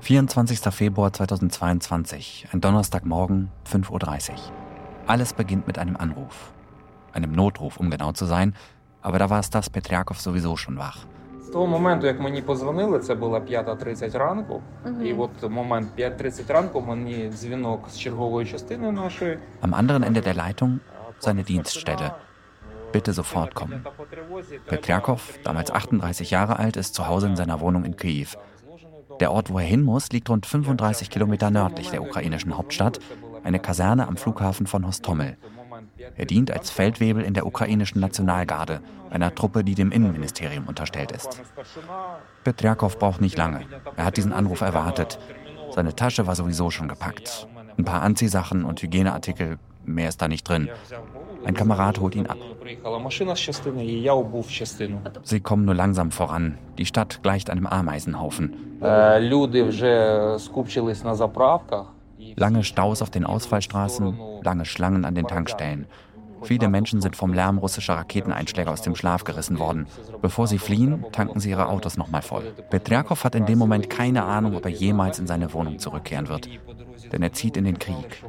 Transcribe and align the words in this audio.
24. 0.00 0.70
Februar 0.70 1.12
2022, 1.12 2.48
ein 2.52 2.60
Donnerstagmorgen, 2.60 3.50
5.30 3.70 4.32
Uhr. 4.32 4.38
Alles 5.06 5.32
beginnt 5.32 5.66
mit 5.66 5.78
einem 5.78 5.96
Anruf. 5.96 6.52
Einem 7.12 7.32
Notruf, 7.32 7.78
um 7.78 7.90
genau 7.90 8.12
zu 8.12 8.26
sein, 8.26 8.54
aber 9.02 9.18
da 9.18 9.30
war 9.30 9.42
Stas 9.42 9.70
Petriakov 9.70 10.20
sowieso 10.20 10.56
schon 10.56 10.78
wach. 10.78 11.06
З 11.42 11.48
того 11.48 11.66
моменту, 11.66 12.06
як 12.06 12.20
мені 12.20 12.42
позвонили, 12.42 12.98
це 12.98 13.14
була 13.14 13.38
5.30 13.38 14.18
ранку. 14.18 14.62
І 15.02 15.12
от 15.12 15.50
момент 15.50 15.88
5.30 15.98 16.52
ранку 16.52 16.80
мені 16.80 17.30
дзвінок 17.32 17.90
з 17.90 17.98
чергової 17.98 18.46
частини 18.46 18.92
нашої. 18.92 19.38
Am 19.62 19.74
anderen 19.74 20.04
Ende 20.04 20.22
der 20.22 20.36
Leitung 20.36 20.78
seine 21.20 21.42
Dienststelle. 21.42 22.14
Bitte 22.92 23.12
sofort 23.12 23.54
kommen. 23.54 23.84
Petriakov, 24.66 25.38
damals 25.44 25.70
38 25.70 26.30
Jahre 26.30 26.58
alt, 26.58 26.76
ist 26.76 26.94
zu 26.94 27.08
Hause 27.08 27.26
in 27.26 27.36
seiner 27.36 27.60
Wohnung 27.60 27.84
in 27.84 27.96
Kiew. 27.96 28.28
Der 29.19 29.31
Ort, 29.31 29.49
wo 29.49 29.59
er 29.59 29.65
hin 29.65 29.83
muss, 29.83 30.09
liegt 30.09 30.29
rund 30.29 30.45
35 30.45 31.09
Kilometer 31.09 31.51
nördlich 31.51 31.89
der 31.89 32.01
ukrainischen 32.01 32.57
Hauptstadt, 32.57 32.99
eine 33.43 33.59
Kaserne 33.59 34.07
am 34.07 34.17
Flughafen 34.17 34.67
von 34.67 34.85
Hostomel. 34.85 35.37
Er 36.15 36.25
dient 36.25 36.51
als 36.51 36.71
Feldwebel 36.71 37.23
in 37.23 37.33
der 37.33 37.45
ukrainischen 37.45 38.01
Nationalgarde, 38.01 38.81
einer 39.09 39.33
Truppe, 39.33 39.63
die 39.63 39.75
dem 39.75 39.91
Innenministerium 39.91 40.67
unterstellt 40.67 41.11
ist. 41.11 41.41
Petriakov 42.43 42.99
braucht 42.99 43.21
nicht 43.21 43.37
lange. 43.37 43.61
Er 43.95 44.05
hat 44.05 44.17
diesen 44.17 44.33
Anruf 44.33 44.61
erwartet. 44.61 45.19
Seine 45.71 45.95
Tasche 45.95 46.27
war 46.27 46.35
sowieso 46.35 46.69
schon 46.69 46.87
gepackt. 46.87 47.47
Ein 47.77 47.85
paar 47.85 48.01
Anziehsachen 48.01 48.65
und 48.65 48.81
Hygieneartikel, 48.81 49.57
mehr 49.85 50.09
ist 50.09 50.21
da 50.21 50.27
nicht 50.27 50.47
drin. 50.47 50.69
Ein 51.45 51.53
Kamerad 51.53 51.99
holt 51.99 52.15
ihn 52.15 52.27
ab. 52.27 52.37
Sie 55.23 55.39
kommen 55.39 55.65
nur 55.65 55.75
langsam 55.75 56.11
voran. 56.11 56.57
Die 56.77 56.85
Stadt 56.85 57.21
gleicht 57.23 57.49
einem 57.49 57.67
Ameisenhaufen. 57.67 58.79
Lange 62.35 62.63
Staus 62.63 63.01
auf 63.01 63.09
den 63.09 63.25
Ausfallstraßen, 63.25 64.19
lange 64.43 64.65
Schlangen 64.65 65.05
an 65.05 65.15
den 65.15 65.27
Tankstellen. 65.27 65.87
Viele 66.43 66.69
Menschen 66.69 67.01
sind 67.01 67.15
vom 67.15 67.33
Lärm 67.33 67.57
russischer 67.57 67.95
Raketeneinschläge 67.95 68.69
aus 68.69 68.81
dem 68.81 68.95
Schlaf 68.95 69.23
gerissen 69.23 69.59
worden. 69.59 69.87
Bevor 70.21 70.47
sie 70.47 70.57
fliehen, 70.57 71.05
tanken 71.11 71.39
sie 71.39 71.49
ihre 71.49 71.67
Autos 71.67 71.97
nochmal 71.97 72.21
voll. 72.21 72.53
Petriakov 72.69 73.23
hat 73.23 73.35
in 73.35 73.45
dem 73.45 73.59
Moment 73.59 73.89
keine 73.89 74.23
Ahnung, 74.23 74.55
ob 74.55 74.65
er 74.65 74.71
jemals 74.71 75.19
in 75.19 75.27
seine 75.27 75.53
Wohnung 75.53 75.79
zurückkehren 75.79 76.27
wird. 76.27 76.49
Denn 77.11 77.23
er 77.23 77.33
zieht 77.33 77.57
in 77.57 77.65
den 77.65 77.79
Krieg. 77.79 78.23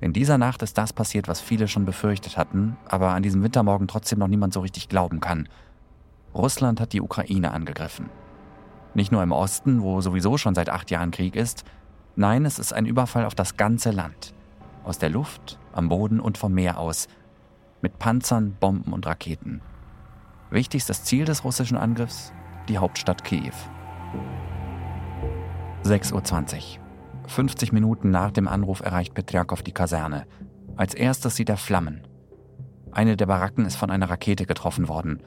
In 0.00 0.12
dieser 0.12 0.38
Nacht 0.38 0.62
ist 0.62 0.78
das 0.78 0.92
passiert, 0.92 1.28
was 1.28 1.40
viele 1.40 1.68
schon 1.68 1.84
befürchtet 1.84 2.36
hatten, 2.36 2.76
aber 2.88 3.10
an 3.10 3.22
diesem 3.22 3.42
Wintermorgen 3.42 3.88
trotzdem 3.88 4.18
noch 4.18 4.28
niemand 4.28 4.52
so 4.52 4.60
richtig 4.60 4.88
glauben 4.88 5.20
kann. 5.20 5.48
Russland 6.34 6.80
hat 6.80 6.92
die 6.92 7.00
Ukraine 7.00 7.52
angegriffen. 7.52 8.10
Nicht 8.94 9.12
nur 9.12 9.22
im 9.22 9.32
Osten, 9.32 9.82
wo 9.82 10.00
sowieso 10.00 10.38
schon 10.38 10.54
seit 10.54 10.70
acht 10.70 10.90
Jahren 10.90 11.10
Krieg 11.10 11.36
ist, 11.36 11.64
nein, 12.18 12.44
es 12.44 12.58
ist 12.58 12.72
ein 12.72 12.86
Überfall 12.86 13.24
auf 13.24 13.34
das 13.34 13.56
ganze 13.56 13.90
Land. 13.90 14.34
Aus 14.84 14.98
der 14.98 15.10
Luft, 15.10 15.58
am 15.72 15.88
Boden 15.88 16.20
und 16.20 16.36
vom 16.36 16.52
Meer 16.52 16.78
aus. 16.78 17.08
Mit 17.80 17.98
Panzern, 17.98 18.56
Bomben 18.58 18.92
und 18.92 19.06
Raketen. 19.06 19.60
Wichtigstes 20.50 21.04
Ziel 21.04 21.24
des 21.24 21.44
russischen 21.44 21.76
Angriffs? 21.76 22.32
Die 22.68 22.78
Hauptstadt 22.78 23.24
Kiew. 23.24 23.54
6.20 25.84 26.78
Uhr. 26.78 26.84
50 27.28 27.72
Minuten 27.72 28.10
nach 28.10 28.30
dem 28.30 28.48
Anruf 28.48 28.80
erreicht 28.80 29.14
Petriakov 29.14 29.62
die 29.62 29.72
Kaserne. 29.72 30.26
Als 30.76 30.94
erstes 30.94 31.36
sieht 31.36 31.48
er 31.48 31.56
Flammen. 31.56 32.06
Eine 32.90 33.16
der 33.16 33.26
Baracken 33.26 33.64
ist 33.64 33.76
von 33.76 33.90
einer 33.90 34.10
Rakete 34.10 34.46
getroffen 34.46 34.88
worden. 34.88 35.22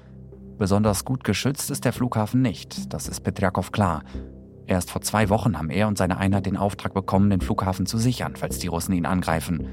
Besonders 0.57 1.05
gut 1.05 1.23
geschützt 1.23 1.71
ist 1.71 1.85
der 1.85 1.93
Flughafen 1.93 2.41
nicht, 2.41 2.93
das 2.93 3.07
ist 3.07 3.21
Petriakov 3.21 3.71
klar. 3.71 4.03
Erst 4.67 4.91
vor 4.91 5.01
zwei 5.01 5.29
Wochen 5.29 5.57
haben 5.57 5.69
er 5.69 5.87
und 5.87 5.97
seine 5.97 6.17
Einheit 6.17 6.45
den 6.45 6.57
Auftrag 6.57 6.93
bekommen, 6.93 7.29
den 7.29 7.41
Flughafen 7.41 7.85
zu 7.85 7.97
sichern, 7.97 8.35
falls 8.35 8.59
die 8.59 8.67
Russen 8.67 8.93
ihn 8.93 9.05
angreifen. 9.05 9.67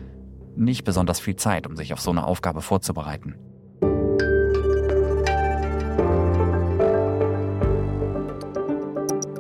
Nicht 0.57 0.85
besonders 0.85 1.21
viel 1.21 1.37
Zeit, 1.37 1.67
um 1.67 1.77
sich 1.77 1.93
auf 1.93 2.01
so 2.01 2.11
eine 2.11 2.25
Aufgabe 2.25 2.63
vorzubereiten. 2.63 3.37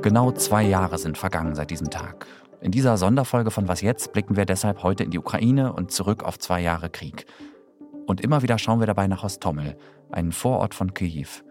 Genau 0.02 0.30
zwei 0.30 0.62
Jahre 0.62 0.96
sind 0.96 1.18
vergangen 1.18 1.54
seit 1.54 1.70
diesem 1.70 1.90
Tag. 1.90 2.26
In 2.60 2.70
dieser 2.70 2.96
Sonderfolge 2.96 3.50
von 3.50 3.68
Was 3.68 3.80
jetzt 3.80 4.12
blicken 4.12 4.36
wir 4.36 4.44
deshalb 4.44 4.82
heute 4.82 5.04
in 5.04 5.10
die 5.10 5.18
Ukraine 5.18 5.72
und 5.72 5.90
zurück 5.90 6.24
auf 6.24 6.38
zwei 6.38 6.60
Jahre 6.60 6.88
Krieg. 6.88 7.26
Und 8.06 8.20
immer 8.20 8.42
wieder 8.42 8.58
schauen 8.58 8.80
wir 8.80 8.86
dabei 8.86 9.06
nach 9.06 9.22
Hostomel, 9.22 9.76
einen 10.10 10.32
Vorort 10.32 10.74
von 10.74 10.94
Kyiv. 10.94 11.44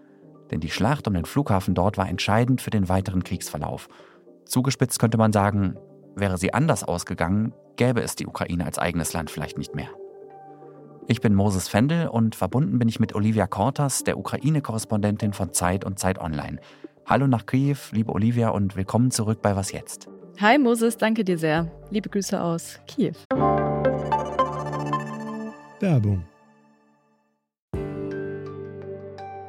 Denn 0.52 0.60
die 0.60 0.70
Schlacht 0.70 1.08
um 1.08 1.14
den 1.14 1.26
Flughafen 1.26 1.74
dort 1.74 1.98
war 1.98 2.08
entscheidend 2.08 2.62
für 2.62 2.70
den 2.70 2.90
weiteren 2.90 3.24
Kriegsverlauf. 3.24 3.90
Zugespitzt 4.46 5.00
könnte 5.00 5.18
man 5.18 5.34
sagen, 5.34 5.76
wäre 6.16 6.38
sie 6.38 6.54
anders 6.54 6.84
ausgegangen, 6.84 7.54
gäbe 7.76 8.02
es 8.02 8.16
die 8.16 8.28
Ukraine 8.28 8.66
als 8.66 8.80
eigenes 8.80 9.14
Land 9.14 9.30
vielleicht 9.30 9.58
nicht 9.58 9.76
mehr. 9.76 9.90
Ich 11.10 11.22
bin 11.22 11.34
Moses 11.36 11.70
Fendel 11.70 12.08
und 12.10 12.36
verbunden 12.36 12.80
bin 12.80 12.90
ich 12.90 13.00
mit 13.00 13.16
Olivia 13.16 13.48
Kortas, 13.48 14.04
der 14.04 14.18
Ukraine-Korrespondentin 14.18 15.32
von 15.32 15.54
Zeit 15.54 15.86
und 15.86 16.00
Zeit 16.00 16.20
Online. 16.20 16.60
Hallo 17.06 17.28
nach 17.28 17.46
Kiew, 17.46 17.78
liebe 17.92 18.12
Olivia, 18.12 18.50
und 18.50 18.76
willkommen 18.76 19.12
zurück 19.12 19.42
bei 19.42 19.56
Was 19.56 19.72
Jetzt. 19.72 20.10
Hi 20.42 20.58
Moses, 20.58 20.98
danke 20.98 21.24
dir 21.24 21.38
sehr. 21.38 21.72
Liebe 21.90 22.10
Grüße 22.10 22.42
aus 22.42 22.80
Kiew. 22.88 23.14
Werbung. 25.80 26.26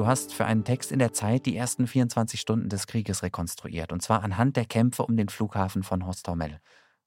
Du 0.00 0.06
hast 0.06 0.32
für 0.32 0.46
einen 0.46 0.64
Text 0.64 0.92
in 0.92 0.98
der 0.98 1.12
Zeit 1.12 1.44
die 1.44 1.54
ersten 1.54 1.86
24 1.86 2.40
Stunden 2.40 2.70
des 2.70 2.86
Krieges 2.86 3.22
rekonstruiert, 3.22 3.92
und 3.92 4.00
zwar 4.00 4.22
anhand 4.22 4.56
der 4.56 4.64
Kämpfe 4.64 5.02
um 5.02 5.14
den 5.14 5.28
Flughafen 5.28 5.82
von 5.82 6.06
Hostomel. 6.06 6.58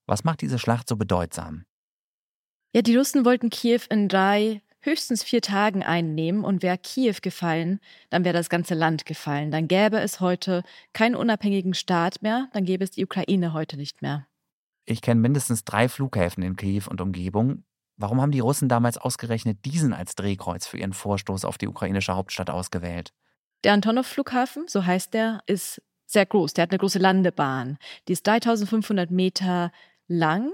Was 0.05 0.23
macht 0.23 0.41
diese 0.41 0.59
Schlacht 0.59 0.87
so 0.87 0.95
bedeutsam? 0.95 1.65
Ja, 2.71 2.83
die 2.83 2.95
Russen 2.95 3.25
wollten 3.25 3.49
Kiew 3.49 3.79
in 3.89 4.09
drei, 4.09 4.61
höchstens 4.81 5.23
vier 5.23 5.41
Tagen 5.41 5.81
einnehmen 5.81 6.43
und 6.43 6.61
wäre 6.61 6.77
Kiew 6.77 7.15
gefallen, 7.23 7.79
dann 8.11 8.25
wäre 8.25 8.37
das 8.37 8.49
ganze 8.49 8.75
Land 8.75 9.07
gefallen. 9.07 9.49
Dann 9.49 9.67
gäbe 9.67 9.97
es 9.99 10.19
heute 10.19 10.61
keinen 10.93 11.15
unabhängigen 11.15 11.73
Staat 11.73 12.21
mehr, 12.21 12.47
dann 12.53 12.63
gäbe 12.63 12.83
es 12.83 12.91
die 12.91 13.03
Ukraine 13.03 13.53
heute 13.53 13.75
nicht 13.75 14.03
mehr. 14.03 14.27
Ich 14.85 15.01
kenne 15.01 15.19
mindestens 15.19 15.63
drei 15.63 15.89
Flughäfen 15.89 16.43
in 16.43 16.57
Kiew 16.57 16.83
und 16.91 17.01
Umgebung. 17.01 17.63
Warum 17.97 18.21
haben 18.21 18.31
die 18.31 18.39
Russen 18.39 18.69
damals 18.69 18.97
ausgerechnet 18.97 19.65
diesen 19.65 19.93
als 19.93 20.15
Drehkreuz 20.15 20.65
für 20.65 20.77
ihren 20.77 20.93
Vorstoß 20.93 21.45
auf 21.45 21.57
die 21.57 21.67
ukrainische 21.67 22.15
Hauptstadt 22.15 22.49
ausgewählt? 22.49 23.13
Der 23.63 23.73
Antonov-Flughafen, 23.73 24.67
so 24.67 24.85
heißt 24.85 25.13
der, 25.13 25.41
ist 25.45 25.81
sehr 26.05 26.25
groß. 26.25 26.53
Der 26.53 26.63
hat 26.63 26.71
eine 26.71 26.79
große 26.79 26.99
Landebahn. 26.99 27.77
Die 28.07 28.13
ist 28.13 28.25
3500 28.27 29.11
Meter 29.11 29.71
lang 30.07 30.51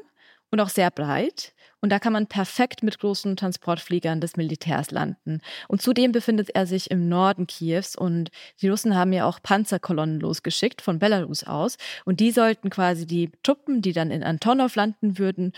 und 0.52 0.60
auch 0.60 0.70
sehr 0.70 0.92
breit. 0.92 1.54
Und 1.82 1.92
da 1.92 2.00
kann 2.00 2.12
man 2.12 2.28
perfekt 2.28 2.84
mit 2.84 3.00
großen 3.00 3.38
Transportfliegern 3.38 4.20
des 4.20 4.36
Militärs 4.36 4.92
landen. 4.92 5.40
Und 5.70 5.82
zudem 5.82 6.12
befindet 6.12 6.50
er 6.54 6.66
sich 6.66 6.92
im 6.92 7.08
Norden 7.08 7.48
Kiews 7.48 7.96
und 7.96 8.32
die 8.62 8.68
Russen 8.68 8.96
haben 8.96 9.14
ja 9.14 9.26
auch 9.26 9.42
Panzerkolonnen 9.42 10.20
losgeschickt 10.20 10.82
von 10.82 11.00
Belarus 11.00 11.46
aus. 11.46 11.78
Und 12.04 12.20
die 12.20 12.32
sollten 12.32 12.70
quasi 12.70 13.08
die 13.08 13.32
Truppen, 13.44 13.82
die 13.82 13.94
dann 13.94 14.12
in 14.12 14.24
Antonov 14.24 14.76
landen 14.76 15.18
würden, 15.18 15.54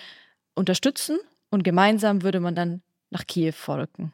unterstützen 0.54 1.18
und 1.52 1.64
gemeinsam 1.64 2.24
würde 2.24 2.40
man 2.40 2.56
dann 2.56 2.82
nach 3.12 3.28
Kiew 3.28 3.52
folgen. 3.52 4.14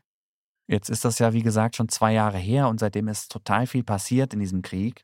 Jetzt 0.68 0.90
ist 0.90 1.06
das 1.06 1.20
ja, 1.20 1.32
wie 1.32 1.44
gesagt, 1.44 1.78
schon 1.78 1.88
zwei 1.88 2.12
Jahre 2.12 2.38
her 2.38 2.68
und 2.68 2.80
seitdem 2.80 3.08
ist 3.08 3.32
total 3.32 3.68
viel 3.68 3.84
passiert 3.84 4.34
in 4.34 4.40
diesem 4.42 4.62
Krieg. 4.62 5.04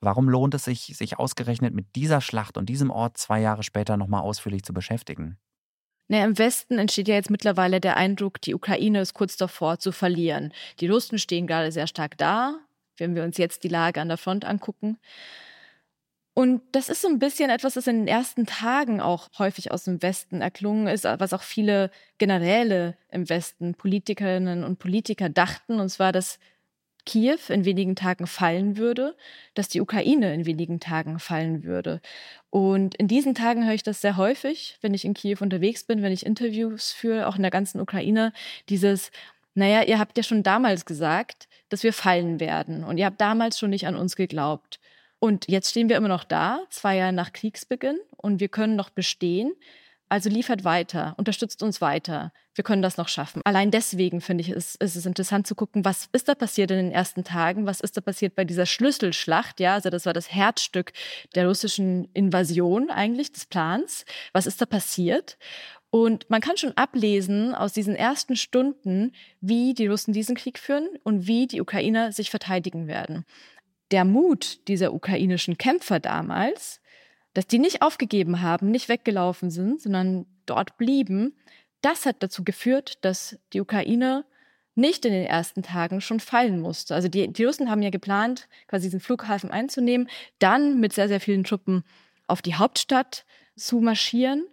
Warum 0.00 0.28
lohnt 0.28 0.54
es 0.54 0.64
sich, 0.64 0.96
sich 0.96 1.18
ausgerechnet 1.18 1.74
mit 1.74 1.94
dieser 1.94 2.20
Schlacht 2.20 2.56
und 2.56 2.68
diesem 2.68 2.90
Ort 2.90 3.16
zwei 3.16 3.40
Jahre 3.40 3.62
später 3.62 3.96
nochmal 3.96 4.22
ausführlich 4.22 4.64
zu 4.64 4.72
beschäftigen? 4.72 5.38
Naja, 6.08 6.24
Im 6.24 6.38
Westen 6.38 6.78
entsteht 6.78 7.08
ja 7.08 7.14
jetzt 7.14 7.30
mittlerweile 7.30 7.80
der 7.80 7.96
Eindruck, 7.96 8.40
die 8.40 8.54
Ukraine 8.54 9.00
ist 9.00 9.14
kurz 9.14 9.36
davor 9.36 9.78
zu 9.78 9.92
verlieren. 9.92 10.52
Die 10.80 10.88
Russen 10.88 11.18
stehen 11.18 11.46
gerade 11.46 11.70
sehr 11.70 11.86
stark 11.86 12.16
da, 12.16 12.58
wenn 12.96 13.14
wir 13.14 13.24
uns 13.24 13.36
jetzt 13.36 13.62
die 13.62 13.68
Lage 13.68 14.00
an 14.00 14.08
der 14.08 14.16
Front 14.16 14.44
angucken. 14.44 14.98
Und 16.38 16.62
das 16.70 16.88
ist 16.88 17.02
so 17.02 17.08
ein 17.08 17.18
bisschen 17.18 17.50
etwas, 17.50 17.74
das 17.74 17.88
in 17.88 17.96
den 17.98 18.06
ersten 18.06 18.46
Tagen 18.46 19.00
auch 19.00 19.28
häufig 19.40 19.72
aus 19.72 19.82
dem 19.82 20.00
Westen 20.02 20.40
erklungen 20.40 20.86
ist, 20.86 21.02
was 21.02 21.32
auch 21.32 21.42
viele 21.42 21.90
Generäle 22.18 22.96
im 23.10 23.28
Westen, 23.28 23.74
Politikerinnen 23.74 24.62
und 24.62 24.78
Politiker 24.78 25.30
dachten, 25.30 25.80
und 25.80 25.88
zwar, 25.88 26.12
dass 26.12 26.38
Kiew 27.04 27.40
in 27.48 27.64
wenigen 27.64 27.96
Tagen 27.96 28.28
fallen 28.28 28.76
würde, 28.76 29.16
dass 29.54 29.68
die 29.68 29.80
Ukraine 29.80 30.32
in 30.32 30.46
wenigen 30.46 30.78
Tagen 30.78 31.18
fallen 31.18 31.64
würde. 31.64 32.00
Und 32.50 32.94
in 32.94 33.08
diesen 33.08 33.34
Tagen 33.34 33.66
höre 33.66 33.74
ich 33.74 33.82
das 33.82 34.00
sehr 34.00 34.16
häufig, 34.16 34.78
wenn 34.80 34.94
ich 34.94 35.04
in 35.04 35.14
Kiew 35.14 35.38
unterwegs 35.40 35.82
bin, 35.82 36.02
wenn 36.02 36.12
ich 36.12 36.24
Interviews 36.24 36.92
führe, 36.92 37.26
auch 37.26 37.34
in 37.34 37.42
der 37.42 37.50
ganzen 37.50 37.80
Ukraine, 37.80 38.32
dieses, 38.68 39.10
naja, 39.54 39.82
ihr 39.82 39.98
habt 39.98 40.16
ja 40.16 40.22
schon 40.22 40.44
damals 40.44 40.84
gesagt, 40.84 41.48
dass 41.68 41.82
wir 41.82 41.92
fallen 41.92 42.38
werden 42.38 42.84
und 42.84 42.96
ihr 42.96 43.06
habt 43.06 43.20
damals 43.20 43.58
schon 43.58 43.70
nicht 43.70 43.88
an 43.88 43.96
uns 43.96 44.14
geglaubt. 44.14 44.78
Und 45.20 45.48
jetzt 45.48 45.70
stehen 45.70 45.88
wir 45.88 45.96
immer 45.96 46.08
noch 46.08 46.24
da, 46.24 46.60
zwei 46.70 46.96
Jahre 46.96 47.12
nach 47.12 47.32
Kriegsbeginn 47.32 47.98
und 48.16 48.40
wir 48.40 48.48
können 48.48 48.76
noch 48.76 48.90
bestehen. 48.90 49.52
Also 50.10 50.30
liefert 50.30 50.64
weiter, 50.64 51.14
unterstützt 51.18 51.62
uns 51.62 51.82
weiter. 51.82 52.32
Wir 52.54 52.64
können 52.64 52.80
das 52.80 52.96
noch 52.96 53.08
schaffen. 53.08 53.42
Allein 53.44 53.70
deswegen 53.70 54.22
finde 54.22 54.42
ich, 54.42 54.48
ist, 54.48 54.82
ist, 54.82 54.96
es 54.96 55.04
interessant 55.04 55.46
zu 55.46 55.54
gucken, 55.54 55.84
was 55.84 56.08
ist 56.12 56.28
da 56.28 56.34
passiert 56.34 56.70
in 56.70 56.78
den 56.78 56.92
ersten 56.92 57.24
Tagen? 57.24 57.66
Was 57.66 57.80
ist 57.80 57.96
da 57.96 58.00
passiert 58.00 58.34
bei 58.34 58.44
dieser 58.44 58.64
Schlüsselschlacht? 58.64 59.60
Ja, 59.60 59.74
also 59.74 59.90
das 59.90 60.06
war 60.06 60.14
das 60.14 60.32
Herzstück 60.32 60.92
der 61.34 61.46
russischen 61.46 62.08
Invasion 62.14 62.90
eigentlich, 62.90 63.32
des 63.32 63.46
Plans. 63.46 64.06
Was 64.32 64.46
ist 64.46 64.62
da 64.62 64.66
passiert? 64.66 65.36
Und 65.90 66.28
man 66.30 66.40
kann 66.40 66.56
schon 66.56 66.76
ablesen 66.76 67.54
aus 67.54 67.72
diesen 67.72 67.94
ersten 67.94 68.36
Stunden, 68.36 69.12
wie 69.40 69.74
die 69.74 69.86
Russen 69.86 70.12
diesen 70.12 70.36
Krieg 70.36 70.58
führen 70.58 70.88
und 71.02 71.26
wie 71.26 71.46
die 71.46 71.60
Ukrainer 71.60 72.12
sich 72.12 72.30
verteidigen 72.30 72.86
werden. 72.86 73.24
Der 73.90 74.04
Mut 74.04 74.66
dieser 74.68 74.92
ukrainischen 74.92 75.58
Kämpfer 75.58 76.00
damals, 76.00 76.80
dass 77.34 77.46
die 77.46 77.58
nicht 77.58 77.82
aufgegeben 77.82 78.42
haben, 78.42 78.70
nicht 78.70 78.88
weggelaufen 78.88 79.50
sind, 79.50 79.80
sondern 79.80 80.26
dort 80.46 80.76
blieben, 80.76 81.36
das 81.80 82.06
hat 82.06 82.22
dazu 82.22 82.44
geführt, 82.44 83.04
dass 83.04 83.38
die 83.52 83.60
Ukraine 83.60 84.24
nicht 84.74 85.04
in 85.04 85.12
den 85.12 85.26
ersten 85.26 85.62
Tagen 85.62 86.00
schon 86.00 86.20
fallen 86.20 86.60
musste. 86.60 86.94
Also 86.94 87.08
die, 87.08 87.32
die 87.32 87.44
Russen 87.44 87.70
haben 87.70 87.82
ja 87.82 87.90
geplant, 87.90 88.48
quasi 88.68 88.86
diesen 88.86 89.00
Flughafen 89.00 89.50
einzunehmen, 89.50 90.08
dann 90.38 90.78
mit 90.78 90.92
sehr, 90.92 91.08
sehr 91.08 91.20
vielen 91.20 91.44
Truppen 91.44 91.84
auf 92.26 92.42
die 92.42 92.54
Hauptstadt 92.54 93.24
zu 93.56 93.80
marschieren 93.80 94.46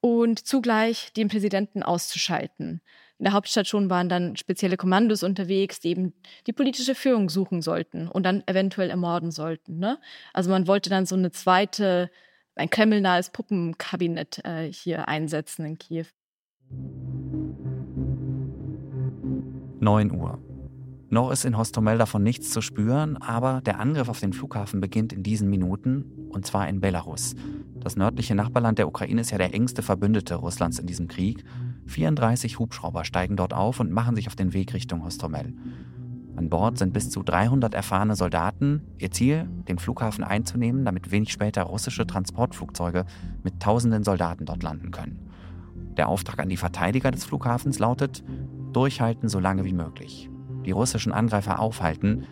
und 0.00 0.44
zugleich 0.46 1.12
den 1.12 1.28
Präsidenten 1.28 1.82
auszuschalten. 1.82 2.80
In 3.20 3.24
der 3.24 3.34
Hauptstadt 3.34 3.66
schon 3.66 3.90
waren 3.90 4.08
dann 4.08 4.34
spezielle 4.36 4.78
Kommandos 4.78 5.22
unterwegs, 5.22 5.78
die 5.78 5.90
eben 5.90 6.14
die 6.46 6.54
politische 6.54 6.94
Führung 6.94 7.28
suchen 7.28 7.60
sollten 7.60 8.08
und 8.08 8.24
dann 8.24 8.42
eventuell 8.46 8.88
ermorden 8.88 9.30
sollten. 9.30 9.78
Ne? 9.78 9.98
Also 10.32 10.48
man 10.48 10.66
wollte 10.66 10.88
dann 10.88 11.04
so 11.04 11.16
eine 11.16 11.30
zweite, 11.30 12.10
ein 12.54 12.70
kremlnahes 12.70 13.28
Puppenkabinett 13.28 14.42
äh, 14.46 14.72
hier 14.72 15.06
einsetzen 15.06 15.66
in 15.66 15.78
Kiew. 15.78 16.06
9 19.80 20.12
Uhr. 20.12 20.38
Noch 21.10 21.30
ist 21.30 21.44
in 21.44 21.58
Hostomel 21.58 21.98
davon 21.98 22.22
nichts 22.22 22.48
zu 22.48 22.62
spüren, 22.62 23.18
aber 23.18 23.60
der 23.60 23.80
Angriff 23.80 24.08
auf 24.08 24.20
den 24.20 24.32
Flughafen 24.32 24.80
beginnt 24.80 25.12
in 25.12 25.22
diesen 25.22 25.50
Minuten, 25.50 26.30
und 26.30 26.46
zwar 26.46 26.70
in 26.70 26.80
Belarus. 26.80 27.34
Das 27.80 27.96
nördliche 27.96 28.34
Nachbarland 28.34 28.78
der 28.78 28.88
Ukraine 28.88 29.20
ist 29.20 29.30
ja 29.30 29.36
der 29.36 29.52
engste 29.52 29.82
Verbündete 29.82 30.36
Russlands 30.36 30.78
in 30.78 30.86
diesem 30.86 31.06
Krieg 31.06 31.44
34 31.86 32.58
Hubschrauber 32.58 33.04
steigen 33.04 33.36
dort 33.36 33.52
auf 33.52 33.80
und 33.80 33.92
machen 33.92 34.14
sich 34.16 34.28
auf 34.28 34.36
den 34.36 34.52
Weg 34.52 34.74
Richtung 34.74 35.04
Hostomel. 35.04 35.54
An 36.36 36.48
Bord 36.48 36.78
sind 36.78 36.92
bis 36.92 37.10
zu 37.10 37.22
300 37.22 37.74
erfahrene 37.74 38.16
Soldaten. 38.16 38.82
Ihr 38.98 39.10
Ziel, 39.10 39.48
den 39.68 39.78
Flughafen 39.78 40.24
einzunehmen, 40.24 40.84
damit 40.84 41.10
wenig 41.10 41.32
später 41.32 41.64
russische 41.64 42.06
Transportflugzeuge 42.06 43.04
mit 43.42 43.60
tausenden 43.60 44.04
Soldaten 44.04 44.46
dort 44.46 44.62
landen 44.62 44.90
können. 44.90 45.28
Der 45.96 46.08
Auftrag 46.08 46.38
an 46.38 46.48
die 46.48 46.56
Verteidiger 46.56 47.10
des 47.10 47.24
Flughafens 47.24 47.78
lautet, 47.78 48.24
durchhalten 48.72 49.28
so 49.28 49.40
lange 49.40 49.64
wie 49.64 49.72
möglich. 49.72 50.30
Die 50.64 50.70
russischen 50.70 51.12
Angreifer 51.12 51.58
aufhalten. 51.58 52.24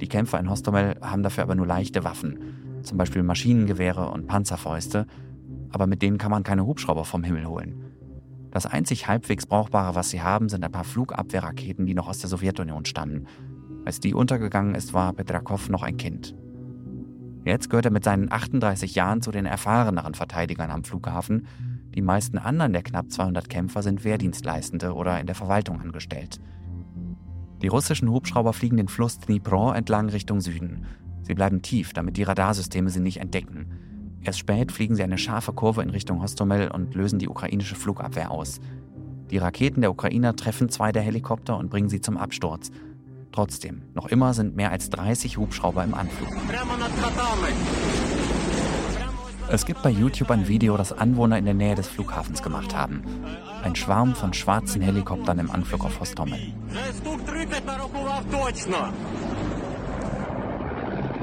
Die 0.00 0.08
Kämpfer 0.08 0.38
in 0.38 0.50
Hostomel 0.50 0.96
haben 1.00 1.22
dafür 1.22 1.44
aber 1.44 1.54
nur 1.54 1.66
leichte 1.66 2.04
Waffen, 2.04 2.38
zum 2.82 2.98
Beispiel 2.98 3.22
Maschinengewehre 3.22 4.10
und 4.10 4.26
Panzerfäuste, 4.26 5.06
aber 5.70 5.86
mit 5.86 6.02
denen 6.02 6.18
kann 6.18 6.30
man 6.30 6.42
keine 6.42 6.66
Hubschrauber 6.66 7.04
vom 7.04 7.24
Himmel 7.24 7.46
holen. 7.46 7.89
Das 8.50 8.66
einzig 8.66 9.06
halbwegs 9.06 9.46
Brauchbare, 9.46 9.94
was 9.94 10.10
sie 10.10 10.22
haben, 10.22 10.48
sind 10.48 10.64
ein 10.64 10.72
paar 10.72 10.84
Flugabwehrraketen, 10.84 11.86
die 11.86 11.94
noch 11.94 12.08
aus 12.08 12.18
der 12.18 12.28
Sowjetunion 12.28 12.84
stammen. 12.84 13.26
Als 13.84 14.00
die 14.00 14.14
untergegangen 14.14 14.74
ist, 14.74 14.92
war 14.92 15.12
Petrakov 15.12 15.68
noch 15.68 15.82
ein 15.82 15.96
Kind. 15.96 16.34
Jetzt 17.44 17.70
gehört 17.70 17.86
er 17.86 17.92
mit 17.92 18.04
seinen 18.04 18.30
38 18.30 18.94
Jahren 18.94 19.22
zu 19.22 19.30
den 19.30 19.46
erfahreneren 19.46 20.14
Verteidigern 20.14 20.70
am 20.70 20.84
Flughafen. 20.84 21.46
Die 21.94 22.02
meisten 22.02 22.38
anderen 22.38 22.72
der 22.72 22.82
knapp 22.82 23.10
200 23.10 23.48
Kämpfer 23.48 23.82
sind 23.82 24.04
Wehrdienstleistende 24.04 24.94
oder 24.94 25.18
in 25.20 25.26
der 25.26 25.34
Verwaltung 25.34 25.80
angestellt. 25.80 26.40
Die 27.62 27.68
russischen 27.68 28.10
Hubschrauber 28.10 28.52
fliegen 28.52 28.76
den 28.76 28.88
Fluss 28.88 29.18
Dnipro 29.18 29.72
entlang 29.72 30.08
Richtung 30.08 30.40
Süden. 30.40 30.86
Sie 31.22 31.34
bleiben 31.34 31.62
tief, 31.62 31.92
damit 31.92 32.16
die 32.16 32.22
Radarsysteme 32.22 32.90
sie 32.90 33.00
nicht 33.00 33.18
entdecken. 33.18 33.89
Erst 34.22 34.38
spät 34.38 34.70
fliegen 34.70 34.96
sie 34.96 35.02
eine 35.02 35.18
scharfe 35.18 35.52
Kurve 35.52 35.82
in 35.82 35.90
Richtung 35.90 36.22
Hostomel 36.22 36.68
und 36.68 36.94
lösen 36.94 37.18
die 37.18 37.28
ukrainische 37.28 37.74
Flugabwehr 37.74 38.30
aus. 38.30 38.60
Die 39.30 39.38
Raketen 39.38 39.80
der 39.80 39.90
Ukrainer 39.90 40.36
treffen 40.36 40.68
zwei 40.68 40.92
der 40.92 41.02
Helikopter 41.02 41.56
und 41.56 41.70
bringen 41.70 41.88
sie 41.88 42.00
zum 42.00 42.16
Absturz. 42.16 42.70
Trotzdem, 43.32 43.82
noch 43.94 44.08
immer 44.08 44.34
sind 44.34 44.56
mehr 44.56 44.72
als 44.72 44.90
30 44.90 45.36
Hubschrauber 45.36 45.84
im 45.84 45.94
Anflug. 45.94 46.28
Es 49.52 49.66
gibt 49.66 49.82
bei 49.82 49.90
YouTube 49.90 50.30
ein 50.30 50.46
Video, 50.46 50.76
das 50.76 50.92
Anwohner 50.92 51.38
in 51.38 51.44
der 51.44 51.54
Nähe 51.54 51.74
des 51.74 51.88
Flughafens 51.88 52.42
gemacht 52.42 52.74
haben. 52.74 53.02
Ein 53.64 53.74
Schwarm 53.74 54.14
von 54.14 54.32
schwarzen 54.32 54.80
Helikoptern 54.80 55.38
im 55.38 55.50
Anflug 55.50 55.84
auf 55.84 55.98
Hostomel. 55.98 56.38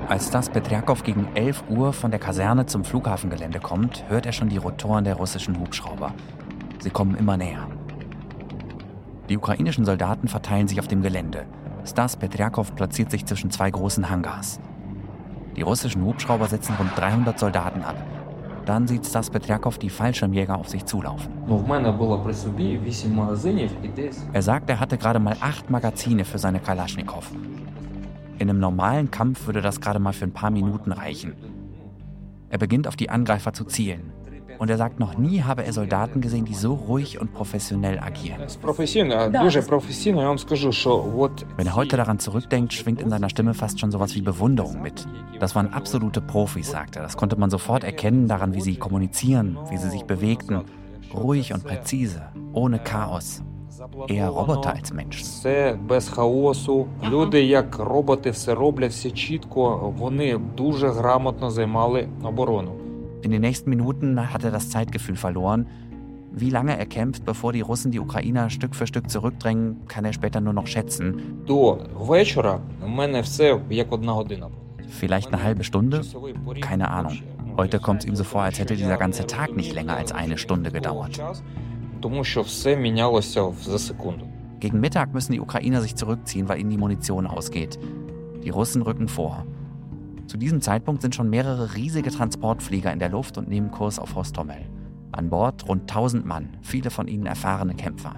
Als 0.10 0.30
das 0.30 0.50
Petriakow 0.50 1.04
gegen 1.04 1.28
11 1.36 1.66
Uhr 1.70 1.92
von 1.92 2.12
der 2.12 2.20
Kaserne 2.20 2.66
zum 2.66 2.86
Flughafengelände 2.86 3.60
kommt, 3.60 4.06
hört 4.08 4.26
er 4.26 4.32
schon 4.32 4.48
die 4.48 4.56
Rotoren 4.56 5.04
der 5.04 5.16
russischen 5.16 5.60
Hubschrauber. 5.60 6.14
Sie 6.80 6.90
kommen 6.90 7.16
immer 7.16 7.36
näher. 7.36 7.68
Die 9.28 9.36
ukrainischen 9.36 9.84
Soldaten 9.84 10.30
verteilen 10.30 10.70
sich 10.70 10.80
auf 10.80 10.88
dem 10.88 11.02
Gelände. 11.02 11.46
Stas 11.86 12.16
Petriakow 12.16 12.74
platziert 12.74 13.12
sich 13.12 13.26
zwischen 13.26 13.52
zwei 13.52 13.70
großen 13.70 14.10
Hangars. 14.10 14.62
Die 15.58 15.62
russischen 15.62 16.06
Hubschrauber 16.06 16.48
setzen 16.48 16.76
rund 16.80 16.98
300 16.98 17.38
Soldaten 17.38 17.82
ab. 17.82 17.98
Dann 18.66 18.88
sieht 18.88 19.06
Stas 19.06 19.30
Petriakow 19.30 19.78
die 19.78 19.90
Fallschirmjäger 19.90 20.58
auf 20.58 20.70
sich 20.70 20.86
zulaufen. 20.86 21.34
Er 24.32 24.42
sagt, 24.42 24.70
er 24.70 24.80
hatte 24.80 24.98
gerade 24.98 25.20
mal 25.20 25.36
acht 25.42 25.70
Magazine 25.70 26.24
für 26.24 26.40
seine 26.40 26.62
Kalaschnikow. 26.62 27.30
In 28.40 28.50
einem 28.50 28.60
normalen 28.60 29.10
Kampf 29.10 29.48
würde 29.48 29.62
das 29.62 29.82
gerade 29.82 30.00
mal 30.00 30.14
für 30.14 30.26
ein 30.26 30.32
paar 30.32 30.52
Minuten 30.52 30.92
reichen. 30.92 31.34
Er 32.50 32.60
beginnt 32.60 32.88
auf 32.88 32.96
die 32.96 33.10
Angreifer 33.10 33.52
zu 33.52 33.66
zielen. 33.66 34.12
Und 34.60 34.70
er 34.70 34.78
sagt, 34.78 35.00
noch 35.00 35.18
nie 35.18 35.44
habe 35.44 35.64
er 35.64 35.74
Soldaten 35.74 36.22
gesehen, 36.22 36.46
die 36.46 36.54
so 36.56 36.74
ruhig 36.74 37.20
und 37.20 37.34
professionell 37.34 38.00
agieren. 38.00 38.42
Wenn 41.58 41.68
er 41.68 41.76
heute 41.76 41.98
daran 41.98 42.20
zurückdenkt, 42.20 42.74
schwingt 42.74 43.02
in 43.02 43.10
seiner 43.10 43.30
Stimme 43.30 43.54
fast 43.54 43.80
schon 43.80 43.92
sowas 43.92 44.16
wie 44.16 44.22
Bewunderung 44.22 44.82
mit. 44.82 45.06
Das 45.40 45.54
waren 45.56 45.74
absolute 45.74 46.22
Profis, 46.22 46.72
sagt 46.72 46.96
er. 46.96 47.04
Das 47.04 47.18
konnte 47.18 47.36
man 47.36 47.52
sofort 47.52 47.84
erkennen 47.84 48.28
daran, 48.28 48.56
wie 48.56 48.62
sie 48.62 48.78
kommunizieren, 48.78 49.58
wie 49.70 49.78
sie 49.78 49.90
sich 49.90 50.04
bewegten. 50.04 50.62
Ruhig 51.14 51.54
und 51.54 51.64
präzise, 51.64 52.24
ohne 52.54 52.80
Chaos 52.80 53.44
eher 54.08 54.30
Roboter 54.30 54.74
als 54.74 54.94
Menschen. 54.94 55.26
In 63.22 63.32
den 63.32 63.42
nächsten 63.42 63.70
Minuten 63.70 64.32
hat 64.32 64.44
er 64.44 64.52
das 64.52 64.70
Zeitgefühl 64.70 65.16
verloren. 65.16 65.68
Wie 66.32 66.50
lange 66.50 66.78
er 66.78 66.86
kämpft, 66.86 67.26
bevor 67.26 67.52
die 67.52 67.62
Russen 67.62 67.92
die 67.92 68.00
Ukrainer 68.00 68.50
Stück 68.50 68.76
für 68.76 68.86
Stück 68.86 69.10
zurückdrängen, 69.10 69.88
kann 69.88 70.06
er 70.06 70.14
später 70.14 70.40
nur 70.40 70.54
noch 70.54 70.68
schätzen. 70.68 71.42
Vielleicht 74.88 75.34
eine 75.34 75.44
halbe 75.44 75.64
Stunde? 75.64 76.02
Keine 76.62 76.90
Ahnung. 76.92 77.18
Heute 77.58 77.80
kommt 77.80 78.02
es 78.02 78.08
ihm 78.08 78.16
so 78.16 78.24
vor, 78.24 78.44
als 78.44 78.60
hätte 78.60 78.76
dieser 78.76 78.98
ganze 78.98 79.26
Tag 79.26 79.56
nicht 79.56 79.74
länger 79.74 79.98
als 79.98 80.12
eine 80.12 80.38
Stunde 80.38 80.72
gedauert. 80.72 81.20
тому 82.01 82.25
що 82.25 82.43
все 82.43 82.77
мінялося 82.77 83.53
за 83.65 83.79
секунду. 83.79 84.25
Gegen 84.61 84.81
Mittag 84.81 85.13
müssen 85.13 85.33
die 85.33 85.41
Ukrainer 85.41 85.81
sich 85.81 85.97
zurückziehen, 85.97 86.49
weil 86.49 86.61
ihnen 86.61 86.71
die 86.71 86.79
Munition 86.79 87.27
ausgeht. 87.27 87.81
Die 88.45 88.51
Russen 88.51 88.83
rücken 88.83 89.09
vor. 89.09 89.45
Zu 90.29 90.37
diesem 90.37 90.61
Zeitpunkt 90.61 91.03
sind 91.03 91.17
schon 91.17 91.29
mehrere 91.29 91.75
riesige 91.75 92.11
Transportflieger 92.11 92.93
in 92.93 93.01
der 93.01 93.09
Luft 93.09 93.39
und 93.39 93.49
nehmen 93.49 93.73
Kurs 93.73 93.99
auf 93.99 94.15
Hostomel. 94.15 94.63
An 95.11 95.31
Bord 95.31 95.69
rund 95.69 95.83
1000 95.83 96.25
Mann, 96.25 96.57
viele 96.63 96.91
von 96.91 97.09
ihnen 97.09 97.27
erfahrene 97.27 97.75
Kämpfer. 97.75 98.15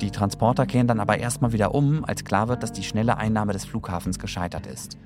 Die 0.00 0.10
Transporter 0.10 0.64
kehren 0.64 0.86
dann 0.86 1.00
aber 1.00 1.18
erstmal 1.18 1.52
wieder 1.52 1.74
um, 1.74 2.04
als 2.04 2.24
klar 2.24 2.48
wird, 2.48 2.62
dass 2.62 2.72
die 2.72 2.82
schnelle 2.82 3.18
Einnahme 3.18 3.52
des 3.52 3.66
Flughafens 3.66 4.18
gescheitert 4.18 4.66
ist. 4.66 4.96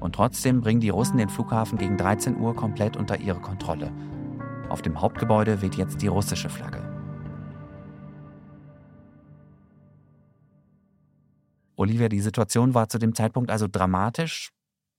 Und 0.00 0.14
trotzdem 0.14 0.62
bringen 0.62 0.80
die 0.80 0.88
Russen 0.88 1.18
den 1.18 1.28
Flughafen 1.28 1.76
gegen 1.76 1.98
13 1.98 2.40
Uhr 2.40 2.56
komplett 2.56 2.96
unter 2.96 3.20
ihre 3.20 3.40
Kontrolle. 3.40 3.92
Auf 4.69 4.81
dem 4.81 4.99
Hauptgebäude 4.99 5.61
weht 5.61 5.75
jetzt 5.75 6.01
die 6.01 6.07
russische 6.07 6.49
Flagge. 6.49 6.83
Olivia, 11.77 12.09
die 12.09 12.19
Situation 12.19 12.73
war 12.73 12.89
zu 12.89 12.97
dem 12.97 13.15
Zeitpunkt 13.15 13.49
also 13.49 13.67
dramatisch, 13.71 14.51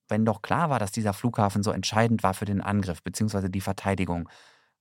wenn 0.09 0.25
doch 0.25 0.41
klar 0.41 0.71
war, 0.71 0.79
dass 0.79 0.93
dieser 0.93 1.13
Flughafen 1.13 1.63
so 1.63 1.71
entscheidend 1.71 2.23
war 2.23 2.33
für 2.33 2.47
den 2.47 2.63
Angriff 2.63 3.03
bzw. 3.03 3.49
die 3.51 3.61
Verteidigung. 3.61 4.29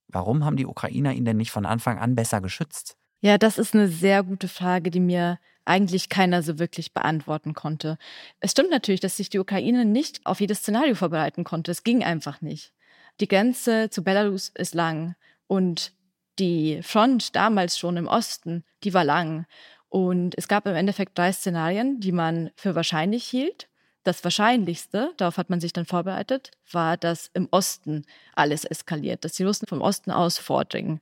Warum 0.08 0.46
haben 0.46 0.56
die 0.56 0.66
Ukrainer 0.66 1.12
ihn 1.12 1.26
denn 1.26 1.38
nicht 1.38 1.52
von 1.52 1.66
Anfang 1.66 1.98
an 2.00 2.16
besser 2.16 2.40
geschützt? 2.40 2.96
Ja, 3.20 3.38
das 3.38 3.58
ist 3.58 3.74
eine 3.74 3.90
sehr 3.90 4.24
gute 4.24 4.48
Frage, 4.48 4.90
die 4.90 5.02
mir 5.02 5.40
eigentlich 5.66 6.08
keiner 6.08 6.44
so 6.44 6.60
wirklich 6.60 6.94
beantworten 6.94 7.54
konnte. 7.54 7.98
Es 8.40 8.52
stimmt 8.52 8.70
natürlich, 8.70 9.02
dass 9.02 9.18
sich 9.18 9.30
die 9.30 9.40
Ukraine 9.40 9.84
nicht 9.84 10.26
auf 10.26 10.40
jedes 10.40 10.60
Szenario 10.60 10.96
vorbereiten 10.96 11.44
konnte. 11.44 11.72
Es 11.72 11.84
ging 11.84 12.06
einfach 12.06 12.40
nicht. 12.40 12.74
Die 13.20 13.28
Grenze 13.28 13.90
zu 13.90 14.04
Belarus 14.04 14.50
ist 14.56 14.76
lang 14.76 15.16
und 15.48 15.92
die 16.40 16.82
Front 16.84 17.36
damals 17.36 17.78
schon 17.78 17.98
im 17.98 18.08
Osten, 18.08 18.64
die 18.84 18.94
war 18.94 19.04
lang. 19.04 19.46
Und 19.90 20.38
es 20.38 20.48
gab 20.48 20.68
im 20.68 20.76
Endeffekt 20.76 21.18
drei 21.18 21.32
Szenarien, 21.32 22.00
die 22.00 22.12
man 22.12 22.52
für 22.56 22.76
wahrscheinlich 22.76 23.26
hielt. 23.26 23.70
Das 24.04 24.24
Wahrscheinlichste, 24.24 25.14
darauf 25.18 25.38
hat 25.38 25.50
man 25.50 25.60
sich 25.60 25.74
dann 25.74 25.86
vorbereitet, 25.86 26.52
war, 26.72 26.96
dass 26.96 27.30
im 27.34 27.48
Osten 27.52 28.06
alles 28.36 28.66
eskaliert, 28.66 29.26
dass 29.26 29.34
die 29.34 29.44
Russen 29.44 29.68
vom 29.68 29.82
Osten 29.82 30.12
aus 30.12 30.38
vordringen. 30.38 31.02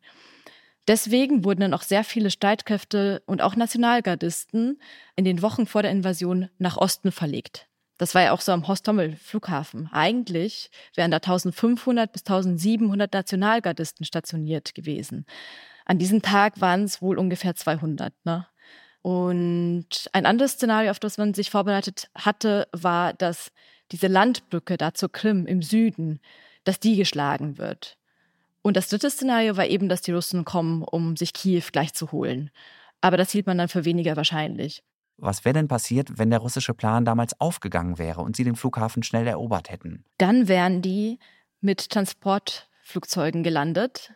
Deswegen 0.87 1.43
wurden 1.43 1.61
dann 1.61 1.73
auch 1.73 1.81
sehr 1.81 2.03
viele 2.03 2.31
Streitkräfte 2.31 3.23
und 3.25 3.41
auch 3.41 3.55
Nationalgardisten 3.55 4.79
in 5.15 5.25
den 5.25 5.41
Wochen 5.41 5.65
vor 5.65 5.81
der 5.81 5.91
Invasion 5.91 6.49
nach 6.59 6.77
Osten 6.77 7.11
verlegt. 7.11 7.67
Das 7.97 8.13
war 8.13 8.23
ja 8.23 8.31
auch 8.33 8.41
so 8.41 8.51
am 8.51 8.67
Hostomel-Flughafen. 8.67 9.89
Eigentlich 9.91 10.69
wären 10.95 11.11
da 11.11 11.17
1500 11.17 12.11
bis 12.11 12.23
1700 12.23 13.13
Nationalgardisten 13.13 14.05
stationiert 14.05 14.75
gewesen. 14.75 15.25
An 15.85 15.97
diesem 15.97 16.21
Tag 16.21 16.59
waren 16.59 16.83
es 16.83 17.01
wohl 17.01 17.17
ungefähr 17.17 17.55
200. 17.55 18.13
Ne? 18.25 18.47
Und 19.01 20.09
ein 20.13 20.25
anderes 20.25 20.53
Szenario, 20.53 20.91
auf 20.91 20.99
das 20.99 21.17
man 21.17 21.33
sich 21.33 21.51
vorbereitet 21.51 22.09
hatte, 22.15 22.67
war, 22.71 23.13
dass 23.13 23.51
diese 23.91 24.07
Landbrücke 24.07 24.77
da 24.77 24.93
zur 24.93 25.11
Krim 25.11 25.45
im 25.45 25.61
Süden, 25.61 26.19
dass 26.63 26.79
die 26.79 26.95
geschlagen 26.95 27.57
wird. 27.57 27.97
Und 28.61 28.75
das 28.75 28.89
dritte 28.89 29.11
Szenario 29.11 29.57
war 29.57 29.67
eben, 29.67 29.89
dass 29.89 30.01
die 30.01 30.11
Russen 30.11 30.43
kommen, 30.43 30.81
um 30.81 31.15
sich 31.15 31.33
Kiew 31.33 31.65
gleich 31.71 31.93
zu 31.93 32.11
holen. 32.11 32.49
Aber 32.99 33.15
das 33.15 33.29
hielt 33.31 33.45
man 33.45 33.59
dann 33.59 33.69
für 33.69 33.85
weniger 33.85 34.15
wahrscheinlich. 34.15 34.81
Was 35.17 35.45
wäre 35.45 35.53
denn 35.53 35.67
passiert, 35.67 36.17
wenn 36.17 36.29
der 36.29 36.39
russische 36.39 36.73
Plan 36.73 37.05
damals 37.05 37.39
aufgegangen 37.39 37.97
wäre 37.97 38.21
und 38.21 38.35
sie 38.35 38.43
den 38.43 38.55
Flughafen 38.55 39.03
schnell 39.03 39.27
erobert 39.27 39.69
hätten? 39.69 40.03
Dann 40.17 40.47
wären 40.47 40.81
die 40.81 41.19
mit 41.61 41.89
Transportflugzeugen 41.89 43.43
gelandet. 43.43 44.13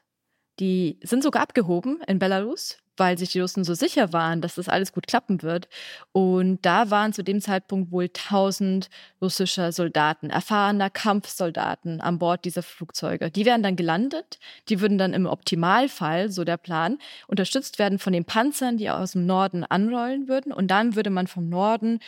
Die 0.59 0.99
sind 1.01 1.23
sogar 1.23 1.41
abgehoben 1.41 2.01
in 2.07 2.19
Belarus, 2.19 2.77
weil 2.97 3.17
sich 3.17 3.31
die 3.31 3.39
Russen 3.39 3.63
so 3.63 3.73
sicher 3.73 4.11
waren, 4.11 4.41
dass 4.41 4.55
das 4.55 4.67
alles 4.67 4.91
gut 4.91 5.07
klappen 5.07 5.41
wird. 5.41 5.69
Und 6.11 6.65
da 6.65 6.91
waren 6.91 7.13
zu 7.13 7.23
dem 7.23 7.39
Zeitpunkt 7.39 7.91
wohl 7.91 8.05
1000 8.05 8.89
russischer 9.21 9.71
Soldaten, 9.71 10.29
erfahrener 10.29 10.89
Kampfsoldaten 10.89 12.01
an 12.01 12.19
Bord 12.19 12.43
dieser 12.43 12.61
Flugzeuge. 12.61 13.31
Die 13.31 13.45
wären 13.45 13.63
dann 13.63 13.77
gelandet, 13.77 14.39
die 14.67 14.81
würden 14.81 14.97
dann 14.97 15.13
im 15.13 15.25
Optimalfall, 15.25 16.29
so 16.29 16.43
der 16.43 16.57
Plan, 16.57 16.97
unterstützt 17.27 17.79
werden 17.79 17.97
von 17.97 18.11
den 18.11 18.25
Panzern, 18.25 18.77
die 18.77 18.89
aus 18.89 19.13
dem 19.13 19.25
Norden 19.25 19.63
anrollen 19.63 20.27
würden. 20.27 20.51
Und 20.51 20.67
dann 20.67 20.95
würde 20.95 21.09
man 21.09 21.27
vom 21.27 21.47
Norden 21.47 21.99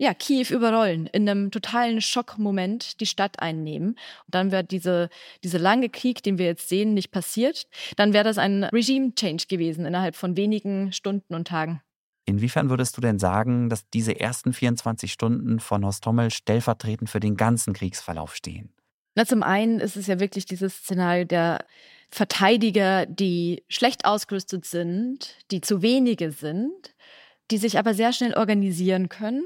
ja, 0.00 0.14
Kiew 0.14 0.46
überrollen, 0.48 1.06
in 1.08 1.28
einem 1.28 1.50
totalen 1.50 2.00
Schockmoment 2.00 3.00
die 3.00 3.06
Stadt 3.06 3.40
einnehmen. 3.40 3.90
Und 3.90 4.34
dann 4.34 4.50
wäre 4.50 4.64
diese, 4.64 5.10
diese 5.44 5.58
lange 5.58 5.90
Krieg, 5.90 6.22
den 6.22 6.38
wir 6.38 6.46
jetzt 6.46 6.70
sehen, 6.70 6.94
nicht 6.94 7.10
passiert. 7.10 7.66
Dann 7.96 8.14
wäre 8.14 8.24
das 8.24 8.38
ein 8.38 8.64
Regime-Change 8.64 9.44
gewesen 9.46 9.84
innerhalb 9.84 10.16
von 10.16 10.38
wenigen 10.38 10.90
Stunden 10.94 11.34
und 11.34 11.48
Tagen. 11.48 11.82
Inwiefern 12.24 12.70
würdest 12.70 12.96
du 12.96 13.02
denn 13.02 13.18
sagen, 13.18 13.68
dass 13.68 13.90
diese 13.90 14.18
ersten 14.18 14.54
24 14.54 15.12
Stunden 15.12 15.60
von 15.60 15.84
Hostomel 15.84 16.30
stellvertretend 16.30 17.10
für 17.10 17.20
den 17.20 17.36
ganzen 17.36 17.74
Kriegsverlauf 17.74 18.34
stehen? 18.34 18.72
Na, 19.16 19.26
zum 19.26 19.42
einen 19.42 19.80
ist 19.80 19.98
es 19.98 20.06
ja 20.06 20.18
wirklich 20.18 20.46
dieses 20.46 20.76
Szenario 20.76 21.26
der 21.26 21.66
Verteidiger, 22.10 23.04
die 23.04 23.64
schlecht 23.68 24.06
ausgerüstet 24.06 24.64
sind, 24.64 25.36
die 25.50 25.60
zu 25.60 25.82
wenige 25.82 26.32
sind 26.32 26.94
die 27.50 27.58
sich 27.58 27.78
aber 27.78 27.94
sehr 27.94 28.12
schnell 28.12 28.34
organisieren 28.34 29.08
können 29.08 29.44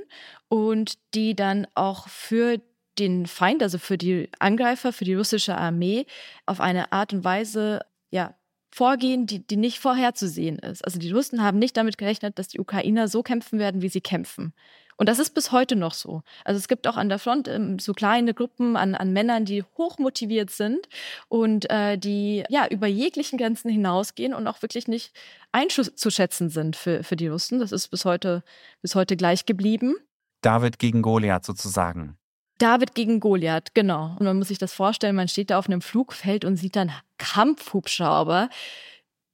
und 0.49 0.95
die 1.15 1.35
dann 1.35 1.67
auch 1.75 2.09
für 2.09 2.61
den 2.99 3.27
Feind, 3.27 3.63
also 3.63 3.79
für 3.79 3.99
die 3.99 4.31
Angreifer, 4.39 4.93
für 4.93 5.05
die 5.05 5.15
russische 5.15 5.57
Armee 5.57 6.07
auf 6.47 6.61
eine 6.61 6.93
Art 6.93 7.13
und 7.13 7.25
Weise 7.25 7.81
ja, 8.11 8.35
vorgehen, 8.71 9.27
die, 9.27 9.45
die 9.47 9.57
nicht 9.57 9.79
vorherzusehen 9.79 10.59
ist. 10.59 10.85
Also 10.85 10.99
die 10.99 11.11
Russen 11.11 11.43
haben 11.43 11.59
nicht 11.59 11.77
damit 11.77 11.99
gerechnet, 11.99 12.39
dass 12.39 12.49
die 12.49 12.61
Ukrainer 12.61 13.09
so 13.09 13.23
kämpfen 13.23 13.59
werden, 13.59 13.83
wie 13.83 13.89
sie 13.89 14.01
kämpfen. 14.01 14.53
Und 14.97 15.09
das 15.09 15.19
ist 15.19 15.31
bis 15.31 15.53
heute 15.53 15.77
noch 15.77 15.95
so. 15.95 16.23
Also 16.45 16.59
es 16.59 16.69
gibt 16.69 16.87
auch 16.87 16.97
an 16.97 17.09
der 17.09 17.19
Front 17.19 17.49
ähm, 17.49 17.79
so 17.79 17.93
kleine 17.93 18.35
Gruppen 18.35 18.77
an, 18.77 18.95
an 18.95 19.13
Männern, 19.13 19.45
die 19.45 19.65
hochmotiviert 19.77 20.51
sind 20.51 20.89
und 21.29 21.69
äh, 21.71 21.99
die 21.99 22.45
ja 22.49 22.67
über 22.69 22.87
jeglichen 22.87 23.39
Grenzen 23.39 23.71
hinausgehen 23.71 24.35
und 24.35 24.47
auch 24.47 24.63
wirklich 24.63 24.89
nicht 24.89 25.13
einzuschätzen 25.53 26.49
sind 26.49 26.77
für, 26.77 27.03
für 27.03 27.17
die 27.17 27.29
Russen. 27.29 27.59
Das 27.59 27.73
ist 27.73 27.89
bis 27.89 28.05
heute, 28.05 28.43
bis 28.83 28.95
heute 28.95 29.17
gleich 29.17 29.47
geblieben. 29.47 29.95
David 30.43 30.79
gegen 30.79 31.03
Goliath 31.03 31.45
sozusagen. 31.45 32.17
David 32.59 32.95
gegen 32.95 33.19
Goliath, 33.19 33.75
genau. 33.75 34.15
Und 34.19 34.27
man 34.27 34.39
muss 34.39 34.49
sich 34.49 34.59
das 34.59 34.73
vorstellen, 34.73 35.17
man 35.17 35.27
steht 35.27 35.51
da 35.51 35.59
auf 35.59 35.67
einem 35.67 35.81
Flugfeld 35.81 36.45
und 36.45 36.57
sieht 36.57 36.77
dann 36.77 36.93
Kampfhubschrauber, 37.19 38.49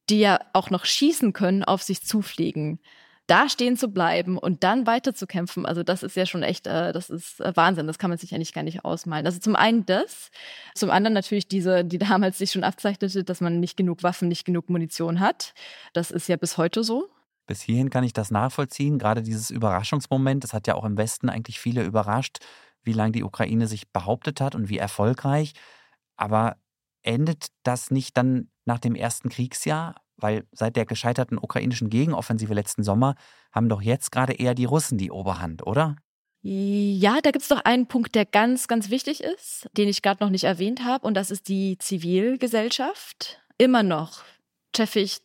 die 0.09 0.21
ja 0.21 0.41
auch 0.55 0.71
noch 0.71 0.87
schießen 0.87 1.35
können, 1.35 1.63
auf 1.63 1.83
sich 1.83 2.03
zufliegen 2.03 2.81
da 3.31 3.49
stehen 3.49 3.77
zu 3.77 3.89
bleiben 3.89 4.37
und 4.37 4.65
dann 4.65 4.87
weiterzukämpfen, 4.87 5.65
also 5.65 5.85
das 5.85 6.03
ist 6.03 6.17
ja 6.17 6.27
schon 6.27 6.43
echt, 6.43 6.67
äh, 6.67 6.93
das 6.93 7.11
ist 7.11 7.41
äh, 7.41 7.53
Wahnsinn. 7.55 7.87
Das 7.87 7.99
kann 7.99 8.11
man 8.11 8.19
sich 8.19 8.35
eigentlich 8.35 8.53
gar 8.53 8.65
nicht 8.65 8.85
ausmalen. 8.85 9.25
Also 9.25 9.39
zum 9.39 9.55
einen 9.55 9.87
das, 9.87 10.31
zum 10.75 10.91
anderen 10.91 11.15
natürlich 11.15 11.47
diese, 11.47 11.85
die 11.85 11.99
damals 11.99 12.39
sich 12.39 12.51
schon 12.51 12.65
abzeichnete, 12.65 13.23
dass 13.23 13.41
man 13.41 13.61
nicht 13.61 13.77
genug 13.77 14.03
Waffen, 14.03 14.27
nicht 14.27 14.45
genug 14.45 14.69
Munition 14.69 15.21
hat. 15.21 15.55
Das 15.93 16.11
ist 16.11 16.29
ja 16.29 16.37
bis 16.37 16.59
heute 16.59 16.83
so. 16.83 17.09
Bis 17.47 17.63
hierhin 17.63 17.91
kann 17.91 18.05
ich 18.05 18.13
das 18.13 18.31
nachvollziehen. 18.33 18.99
Gerade 18.99 19.23
dieses 19.23 19.51
Überraschungsmoment, 19.51 20.43
das 20.43 20.53
hat 20.53 20.67
ja 20.67 20.75
auch 20.75 20.85
im 20.85 20.97
Westen 20.97 21.29
eigentlich 21.29 21.61
viele 21.61 21.85
überrascht, 21.85 22.39
wie 22.83 22.93
lange 22.93 23.13
die 23.13 23.25
Ukraine 23.25 23.69
sich 23.69 23.93
behauptet 23.93 24.41
hat 24.41 24.55
und 24.55 24.69
wie 24.69 24.79
erfolgreich. 24.79 25.53
Aber 26.17 26.57
endet 27.03 27.47
das 27.63 27.91
nicht 27.91 28.17
dann 28.17 28.51
nach 28.65 28.79
dem 28.79 28.95
ersten 28.95 29.29
Kriegsjahr? 29.29 29.97
Weil 30.21 30.45
seit 30.53 30.77
der 30.77 30.87
gescheiterten 30.87 31.39
ukrainischen 31.39 31.91
Gegenoffensive 31.91 32.55
letzten 32.55 32.83
Sommer 32.83 33.15
haben 33.53 33.69
doch 33.69 33.83
jetzt 33.83 34.13
gerade 34.13 34.35
eher 34.35 34.55
die 34.55 34.65
Russen 34.65 34.99
die 34.99 35.11
Oberhand, 35.11 35.67
oder? 35.67 35.97
Ja, 36.43 37.21
da 37.23 37.33
gibt 37.33 37.43
es 37.43 37.49
doch 37.49 37.65
einen 37.65 37.87
Punkt, 37.87 38.15
der 38.15 38.25
ganz, 38.25 38.67
ganz 38.67 38.89
wichtig 38.89 39.23
ist, 39.23 39.69
den 39.77 39.89
ich 39.89 40.01
gerade 40.01 40.25
noch 40.25 40.31
nicht 40.31 40.45
erwähnt 40.45 40.85
habe, 40.85 41.07
und 41.07 41.15
das 41.15 41.31
ist 41.31 41.49
die 41.49 41.77
Zivilgesellschaft. 41.79 43.43
Immer 43.59 43.83
noch 43.83 44.23
treffe 44.73 45.01
ich 45.01 45.19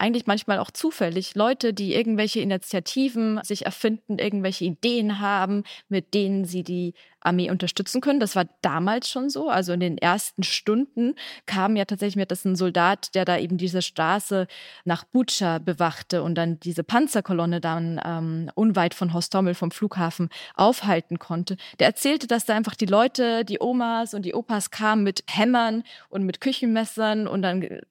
eigentlich 0.00 0.26
manchmal 0.26 0.58
auch 0.58 0.70
zufällig 0.70 1.34
Leute, 1.34 1.74
die 1.74 1.94
irgendwelche 1.94 2.40
Initiativen 2.40 3.38
sich 3.44 3.66
erfinden, 3.66 4.18
irgendwelche 4.18 4.64
Ideen 4.64 5.20
haben, 5.20 5.64
mit 5.88 6.14
denen 6.14 6.46
sie 6.46 6.62
die 6.62 6.94
Armee 7.20 7.50
unterstützen 7.50 8.00
können. 8.00 8.18
Das 8.18 8.34
war 8.34 8.46
damals 8.62 9.10
schon 9.10 9.28
so. 9.28 9.50
Also 9.50 9.74
in 9.74 9.80
den 9.80 9.98
ersten 9.98 10.42
Stunden 10.42 11.14
kam 11.44 11.76
ja 11.76 11.84
tatsächlich 11.84 12.16
mir 12.16 12.24
das 12.24 12.46
ein 12.46 12.56
Soldat, 12.56 13.14
der 13.14 13.26
da 13.26 13.36
eben 13.36 13.58
diese 13.58 13.82
Straße 13.82 14.46
nach 14.86 15.04
Butscha 15.04 15.58
bewachte 15.58 16.22
und 16.22 16.34
dann 16.34 16.58
diese 16.60 16.82
Panzerkolonne 16.82 17.60
dann 17.60 18.00
ähm, 18.02 18.50
unweit 18.54 18.94
von 18.94 19.12
Hostomel 19.12 19.54
vom 19.54 19.70
Flughafen 19.70 20.30
aufhalten 20.54 21.18
konnte. 21.18 21.58
Der 21.78 21.88
erzählte, 21.88 22.26
dass 22.26 22.46
da 22.46 22.56
einfach 22.56 22.74
die 22.74 22.86
Leute, 22.86 23.44
die 23.44 23.60
Omas 23.60 24.14
und 24.14 24.22
die 24.22 24.34
Opas 24.34 24.70
kamen 24.70 25.02
mit 25.02 25.24
Hämmern 25.28 25.82
und 26.08 26.24
mit 26.24 26.40
Küchenmessern 26.40 27.28
und 27.28 27.42
dann 27.42 27.82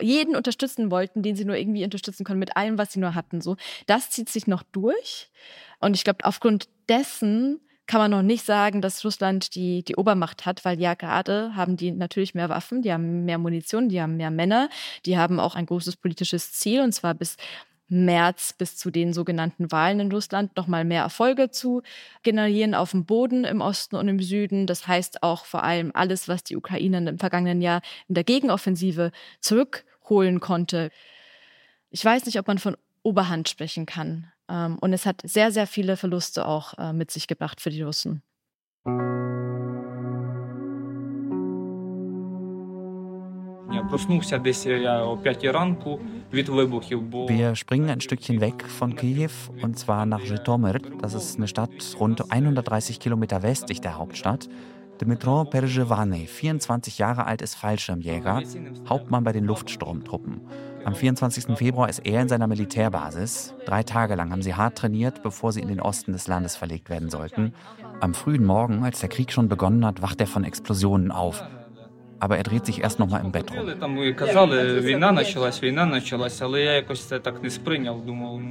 jeden 0.00 0.36
unterstützen 0.36 0.90
wollten, 0.90 1.22
den 1.22 1.36
sie 1.36 1.44
nur 1.44 1.56
irgendwie 1.56 1.84
unterstützen 1.84 2.24
können, 2.24 2.38
mit 2.38 2.56
allem, 2.56 2.78
was 2.78 2.92
sie 2.92 3.00
nur 3.00 3.14
hatten. 3.14 3.40
So, 3.40 3.56
das 3.86 4.10
zieht 4.10 4.28
sich 4.28 4.46
noch 4.46 4.62
durch. 4.62 5.30
Und 5.80 5.94
ich 5.94 6.04
glaube, 6.04 6.24
aufgrund 6.24 6.68
dessen 6.88 7.60
kann 7.86 8.00
man 8.00 8.10
noch 8.10 8.22
nicht 8.22 8.44
sagen, 8.44 8.82
dass 8.82 9.04
Russland 9.04 9.54
die, 9.54 9.84
die 9.84 9.96
Obermacht 9.96 10.44
hat, 10.44 10.64
weil 10.64 10.80
ja 10.80 10.94
gerade 10.94 11.54
haben 11.54 11.76
die 11.76 11.92
natürlich 11.92 12.34
mehr 12.34 12.48
Waffen, 12.48 12.82
die 12.82 12.92
haben 12.92 13.24
mehr 13.24 13.38
Munition, 13.38 13.88
die 13.88 14.02
haben 14.02 14.16
mehr 14.16 14.30
Männer, 14.30 14.68
die 15.04 15.16
haben 15.16 15.38
auch 15.38 15.54
ein 15.54 15.66
großes 15.66 15.96
politisches 15.96 16.52
Ziel, 16.52 16.80
und 16.80 16.92
zwar 16.92 17.14
bis 17.14 17.36
März 17.88 18.52
bis 18.52 18.76
zu 18.76 18.90
den 18.90 19.12
sogenannten 19.12 19.70
Wahlen 19.70 20.00
in 20.00 20.12
Russland 20.12 20.56
nochmal 20.56 20.84
mehr 20.84 21.02
Erfolge 21.02 21.50
zu 21.50 21.82
generieren 22.22 22.74
auf 22.74 22.90
dem 22.90 23.04
Boden 23.04 23.44
im 23.44 23.60
Osten 23.60 23.96
und 23.96 24.08
im 24.08 24.20
Süden. 24.20 24.66
Das 24.66 24.88
heißt 24.88 25.22
auch 25.22 25.44
vor 25.44 25.62
allem 25.62 25.92
alles, 25.94 26.28
was 26.28 26.42
die 26.44 26.56
Ukraine 26.56 27.08
im 27.08 27.18
vergangenen 27.18 27.62
Jahr 27.62 27.82
in 28.08 28.14
der 28.14 28.24
Gegenoffensive 28.24 29.12
zurückholen 29.40 30.40
konnte. 30.40 30.90
Ich 31.90 32.04
weiß 32.04 32.26
nicht, 32.26 32.38
ob 32.38 32.46
man 32.48 32.58
von 32.58 32.76
Oberhand 33.02 33.48
sprechen 33.48 33.86
kann. 33.86 34.32
Ähm, 34.48 34.78
und 34.80 34.92
es 34.92 35.06
hat 35.06 35.22
sehr, 35.24 35.52
sehr 35.52 35.66
viele 35.66 35.96
Verluste 35.96 36.46
auch 36.46 36.74
äh, 36.78 36.92
mit 36.92 37.10
sich 37.10 37.28
gebracht 37.28 37.60
für 37.60 37.70
die 37.70 37.82
Russen. 37.82 38.22
Wir 47.28 47.54
springen 47.56 47.90
ein 47.90 48.00
Stückchen 48.00 48.40
weg 48.40 48.64
von 48.68 48.94
Kiew 48.94 49.30
und 49.62 49.78
zwar 49.78 50.06
nach 50.06 50.22
Zhytomyr. 50.22 50.78
Das 51.00 51.14
ist 51.14 51.36
eine 51.36 51.48
Stadt 51.48 51.70
rund 51.98 52.30
130 52.30 53.00
Kilometer 53.00 53.42
westlich 53.42 53.80
der 53.80 53.98
Hauptstadt. 53.98 54.48
Dmitro 55.00 55.44
Perjevany, 55.44 56.26
24 56.26 56.98
Jahre 56.98 57.26
alt, 57.26 57.42
ist 57.42 57.54
Fallschirmjäger, 57.56 58.42
Hauptmann 58.88 59.24
bei 59.24 59.32
den 59.32 59.44
Luftsturmtruppen. 59.44 60.40
Am 60.84 60.94
24. 60.94 61.56
Februar 61.56 61.88
ist 61.88 61.98
er 62.06 62.22
in 62.22 62.28
seiner 62.28 62.46
Militärbasis. 62.46 63.54
Drei 63.66 63.82
Tage 63.82 64.14
lang 64.14 64.30
haben 64.30 64.42
sie 64.42 64.54
hart 64.54 64.78
trainiert, 64.78 65.22
bevor 65.22 65.52
sie 65.52 65.60
in 65.60 65.68
den 65.68 65.80
Osten 65.80 66.12
des 66.12 66.28
Landes 66.28 66.56
verlegt 66.56 66.88
werden 66.88 67.10
sollten. 67.10 67.52
Am 68.00 68.14
frühen 68.14 68.44
Morgen, 68.44 68.84
als 68.84 69.00
der 69.00 69.08
Krieg 69.08 69.32
schon 69.32 69.48
begonnen 69.48 69.84
hat, 69.84 70.00
wacht 70.00 70.20
er 70.20 70.26
von 70.26 70.44
Explosionen 70.44 71.10
auf. 71.10 71.42
Aber 72.18 72.36
er 72.36 72.42
dreht 72.42 72.66
sich 72.66 72.82
erst 72.82 72.98
noch 72.98 73.08
mal 73.08 73.18
im 73.18 73.32
Bett 73.32 73.50
rum. 73.50 73.66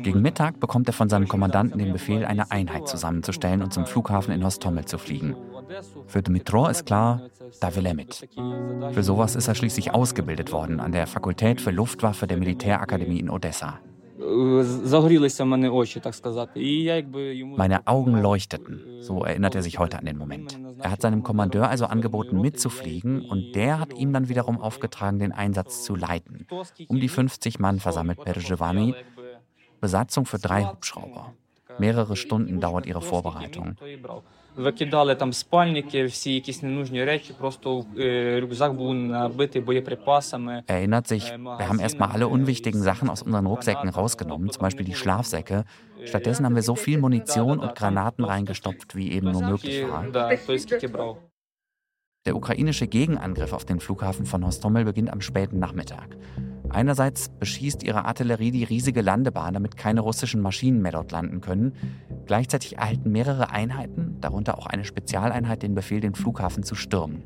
Gegen 0.03 0.21
Mittag 0.21 0.59
bekommt 0.59 0.87
er 0.87 0.93
von 0.93 1.09
seinem 1.09 1.27
Kommandanten 1.27 1.79
den 1.79 1.93
Befehl, 1.93 2.25
eine 2.25 2.51
Einheit 2.51 2.87
zusammenzustellen 2.87 3.61
und 3.61 3.73
zum 3.73 3.85
Flughafen 3.85 4.33
in 4.33 4.43
Hostomel 4.43 4.85
zu 4.85 4.97
fliegen. 4.97 5.35
Für 6.07 6.21
Dmitro 6.21 6.67
ist 6.67 6.85
klar, 6.85 7.21
da 7.59 7.75
will 7.75 7.85
er 7.85 7.93
mit. 7.93 8.27
Für 8.91 9.03
sowas 9.03 9.35
ist 9.35 9.47
er 9.47 9.55
schließlich 9.55 9.93
ausgebildet 9.93 10.51
worden 10.51 10.79
an 10.79 10.91
der 10.91 11.07
Fakultät 11.07 11.61
für 11.61 11.71
Luftwaffe 11.71 12.27
der 12.27 12.37
Militärakademie 12.37 13.19
in 13.19 13.29
Odessa. 13.29 13.79
Meine 17.57 17.87
Augen 17.87 18.21
leuchteten, 18.21 19.01
so 19.01 19.23
erinnert 19.23 19.55
er 19.55 19.61
sich 19.61 19.77
heute 19.77 19.99
an 19.99 20.05
den 20.05 20.17
Moment. 20.17 20.57
Er 20.79 20.91
hat 20.91 21.01
seinem 21.01 21.23
Kommandeur 21.23 21.69
also 21.69 21.85
angeboten, 21.85 22.39
mitzufliegen 22.39 23.25
und 23.25 23.53
der 23.55 23.79
hat 23.79 23.93
ihm 23.93 24.13
dann 24.13 24.29
wiederum 24.29 24.61
aufgetragen, 24.61 25.19
den 25.19 25.33
Einsatz 25.33 25.83
zu 25.83 25.95
leiten. 25.95 26.47
Um 26.87 26.99
die 26.99 27.09
50 27.09 27.59
Mann 27.59 27.79
versammelt 27.79 28.23
Perjevani, 28.23 28.95
Besatzung 29.81 30.25
für 30.25 30.39
drei 30.39 30.63
Hubschrauber. 30.63 31.33
Mehrere 31.77 32.15
Stunden 32.15 32.61
dauert 32.61 32.85
ihre 32.85 33.01
Vorbereitung 33.01 33.75
викидали 34.56 35.14
там 35.14 35.32
спальники, 35.32 36.04
всі 36.04 36.34
якісь 36.34 36.62
ненужні 36.62 37.04
речі, 37.04 37.34
просто 37.38 37.84
рюкзак 38.40 38.72
був 38.72 38.94
набитий 38.94 39.62
боєприпасами. 39.62 40.62
Erinnert 40.66 41.06
sich, 41.06 41.24
wir 41.58 41.68
haben 41.68 41.80
erstmal 41.80 42.10
alle 42.14 42.26
unwichtigen 42.26 42.82
Sachen 42.82 43.08
aus 43.10 43.22
unseren 43.22 43.46
Rucksäcken 43.46 43.88
rausgenommen, 43.88 44.50
zum 44.50 44.62
Beispiel 44.62 44.86
die 44.86 44.94
Schlafsäcke. 44.94 45.64
Stattdessen 46.04 46.44
haben 46.44 46.56
wir 46.56 46.62
so 46.62 46.74
viel 46.74 46.98
Munition 46.98 47.58
und 47.58 47.74
Granaten 47.74 48.24
reingestopft, 48.24 48.96
wie 48.96 49.12
eben 49.12 49.30
nur 49.30 49.42
möglich 49.42 49.84
war. 49.88 50.04
Der 52.26 52.36
ukrainische 52.36 52.86
Gegenangriff 52.86 53.52
auf 53.52 53.64
den 53.64 53.80
Flughafen 53.80 54.26
von 54.26 54.46
Hostomel 54.46 54.84
beginnt 54.84 55.10
am 55.12 55.20
späten 55.20 55.58
Nachmittag. 55.58 56.08
Einerseits 56.69 57.29
beschießt 57.29 57.83
ihre 57.83 58.05
Artillerie 58.05 58.51
die 58.51 58.63
riesige 58.63 59.01
Landebahn, 59.01 59.53
damit 59.53 59.77
keine 59.77 60.01
russischen 60.01 60.41
Maschinen 60.41 60.81
mehr 60.81 60.91
dort 60.91 61.11
landen 61.11 61.41
können. 61.41 61.73
Gleichzeitig 62.25 62.77
erhalten 62.77 63.11
mehrere 63.11 63.51
Einheiten, 63.51 64.17
darunter 64.21 64.57
auch 64.57 64.65
eine 64.65 64.83
Spezialeinheit, 64.83 65.63
den 65.63 65.75
Befehl, 65.75 66.01
den 66.01 66.15
Flughafen 66.15 66.63
zu 66.63 66.75
stürmen. 66.75 67.23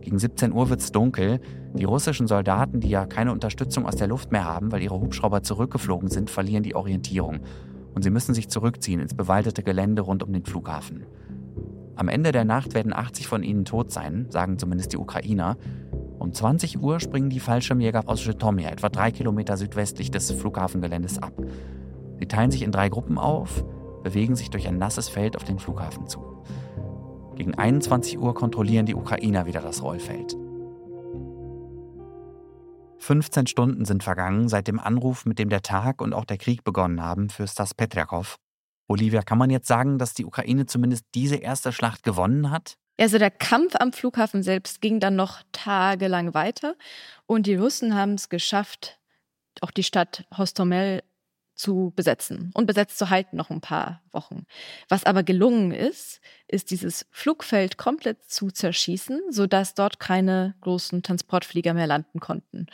Gegen 0.00 0.18
17 0.18 0.52
Uhr 0.52 0.70
wird 0.70 0.80
es 0.80 0.92
dunkel. 0.92 1.40
Die 1.74 1.84
russischen 1.84 2.28
Soldaten, 2.28 2.80
die 2.80 2.90
ja 2.90 3.06
keine 3.06 3.32
Unterstützung 3.32 3.86
aus 3.86 3.96
der 3.96 4.06
Luft 4.06 4.30
mehr 4.30 4.44
haben, 4.44 4.70
weil 4.70 4.82
ihre 4.82 5.00
Hubschrauber 5.00 5.42
zurückgeflogen 5.42 6.10
sind, 6.10 6.30
verlieren 6.30 6.62
die 6.62 6.76
Orientierung. 6.76 7.40
Und 7.94 8.02
sie 8.02 8.10
müssen 8.10 8.34
sich 8.34 8.48
zurückziehen 8.48 9.00
ins 9.00 9.14
bewaldete 9.14 9.62
Gelände 9.62 10.02
rund 10.02 10.22
um 10.22 10.32
den 10.32 10.44
Flughafen. 10.44 11.06
Am 11.96 12.08
Ende 12.08 12.30
der 12.30 12.44
Nacht 12.44 12.74
werden 12.74 12.92
80 12.92 13.26
von 13.26 13.42
ihnen 13.42 13.64
tot 13.64 13.90
sein, 13.90 14.26
sagen 14.28 14.58
zumindest 14.58 14.92
die 14.92 14.98
Ukrainer. 14.98 15.56
Um 16.18 16.32
20 16.32 16.80
Uhr 16.80 17.00
springen 17.00 17.30
die 17.30 17.40
Fallschirmjäger 17.40 18.02
aus 18.06 18.22
Zhytomyr, 18.22 18.70
etwa 18.70 18.88
drei 18.88 19.10
Kilometer 19.10 19.56
südwestlich 19.56 20.10
des 20.10 20.30
Flughafengeländes, 20.32 21.22
ab. 21.22 21.34
Sie 22.18 22.26
teilen 22.26 22.50
sich 22.50 22.62
in 22.62 22.72
drei 22.72 22.88
Gruppen 22.88 23.18
auf, 23.18 23.64
bewegen 24.02 24.36
sich 24.36 24.50
durch 24.50 24.66
ein 24.66 24.78
nasses 24.78 25.08
Feld 25.08 25.36
auf 25.36 25.44
den 25.44 25.58
Flughafen 25.58 26.06
zu. 26.06 26.42
Gegen 27.34 27.54
21 27.54 28.18
Uhr 28.18 28.34
kontrollieren 28.34 28.86
die 28.86 28.94
Ukrainer 28.94 29.46
wieder 29.46 29.60
das 29.60 29.82
Rollfeld. 29.82 30.36
15 32.98 33.46
Stunden 33.46 33.84
sind 33.84 34.02
vergangen 34.02 34.48
seit 34.48 34.68
dem 34.68 34.80
Anruf, 34.80 35.26
mit 35.26 35.38
dem 35.38 35.50
der 35.50 35.62
Tag 35.62 36.00
und 36.00 36.12
auch 36.12 36.24
der 36.24 36.38
Krieg 36.38 36.64
begonnen 36.64 37.02
haben 37.02 37.28
für 37.28 37.46
Stas 37.46 37.74
Petriakov, 37.74 38.38
Olivia, 38.88 39.22
kann 39.22 39.38
man 39.38 39.50
jetzt 39.50 39.66
sagen, 39.66 39.98
dass 39.98 40.14
die 40.14 40.24
Ukraine 40.24 40.66
zumindest 40.66 41.06
diese 41.14 41.36
erste 41.36 41.72
Schlacht 41.72 42.04
gewonnen 42.04 42.50
hat? 42.50 42.78
Also 42.98 43.18
der 43.18 43.30
Kampf 43.30 43.74
am 43.78 43.92
Flughafen 43.92 44.42
selbst 44.42 44.80
ging 44.80 45.00
dann 45.00 45.16
noch 45.16 45.42
tagelang 45.52 46.34
weiter 46.34 46.76
und 47.26 47.46
die 47.46 47.56
Russen 47.56 47.94
haben 47.94 48.14
es 48.14 48.28
geschafft, 48.28 48.98
auch 49.60 49.70
die 49.70 49.82
Stadt 49.82 50.24
Hostomel 50.36 51.02
zu 51.54 51.92
besetzen 51.96 52.50
und 52.54 52.66
besetzt 52.66 52.98
zu 52.98 53.10
halten 53.10 53.36
noch 53.36 53.50
ein 53.50 53.60
paar 53.60 54.02
Wochen. 54.12 54.44
Was 54.88 55.04
aber 55.04 55.22
gelungen 55.22 55.72
ist, 55.72 56.20
ist 56.46 56.70
dieses 56.70 57.06
Flugfeld 57.10 57.78
komplett 57.78 58.24
zu 58.24 58.50
zerschießen, 58.50 59.20
sodass 59.30 59.74
dort 59.74 59.98
keine 59.98 60.54
großen 60.60 61.02
Transportflieger 61.02 61.74
mehr 61.74 61.86
landen 61.86 62.20
konnten. 62.20 62.66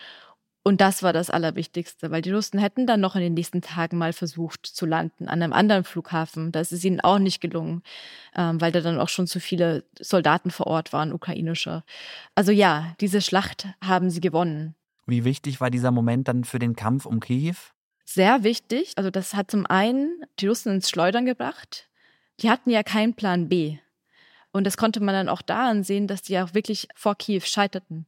Und 0.65 0.81
das 0.81 1.03
war 1.03 1.13
das 1.13 1.29
Allerwichtigste, 1.29 2.13
weil 2.13 2.23
die 2.23 2.31
Russen 2.31 2.61
hätten 2.61 2.87
dann 2.87 3.01
noch 3.01 3.17
in 3.17 3.23
den 3.23 3.35
nächsten 3.35 3.63
Tagen 3.63 3.99
mal 3.99 4.13
versucht 4.13 4.65
zu 4.65 4.87
landen 4.87 5.27
an 5.27 5.43
einem 5.43 5.53
anderen 5.53 5.83
Flughafen. 5.83 6.53
Das 6.53 6.71
ist 6.71 6.85
ihnen 6.85 7.01
auch 7.01 7.19
nicht 7.19 7.41
gelungen, 7.41 7.83
ähm, 8.37 8.61
weil 8.61 8.71
da 8.71 8.81
dann 8.81 9.01
auch 9.01 9.09
schon 9.09 9.27
zu 9.27 9.41
viele 9.41 9.85
Soldaten 9.99 10.53
vor 10.53 10.69
Ort 10.69 10.93
waren, 10.93 11.13
ukrainische. 11.13 11.83
Also 12.37 12.53
ja, 12.53 12.95
diese 13.01 13.21
Schlacht 13.21 13.67
haben 13.83 14.09
sie 14.09 14.21
gewonnen. 14.21 14.77
Wie 15.07 15.25
wichtig 15.25 15.61
war 15.61 15.71
dieser 15.71 15.91
Moment 15.91 16.29
dann 16.29 16.45
für 16.45 16.61
den 16.61 16.77
Kampf 16.77 17.07
um 17.07 17.19
Kiew? 17.19 17.57
Sehr 18.05 18.45
wichtig. 18.45 18.93
Also 18.97 19.11
das 19.11 19.35
hat 19.35 19.51
zum 19.51 19.67
einen 19.67 20.23
die 20.39 20.47
Russen 20.47 20.75
ins 20.75 20.89
Schleudern 20.89 21.27
gebracht. 21.27 21.89
Die 22.41 22.51
hatten 22.51 22.71
ja 22.71 22.85
keinen 22.85 23.15
Plan 23.15 23.49
B. 23.49 23.79
Und 24.53 24.65
das 24.65 24.77
konnte 24.77 25.01
man 25.01 25.15
dann 25.15 25.29
auch 25.29 25.43
daran 25.43 25.83
sehen, 25.83 26.07
dass 26.07 26.23
die 26.23 26.39
auch 26.39 26.55
wirklich 26.55 26.87
vor 26.95 27.17
Kiew 27.17 27.41
scheiterten. 27.45 28.07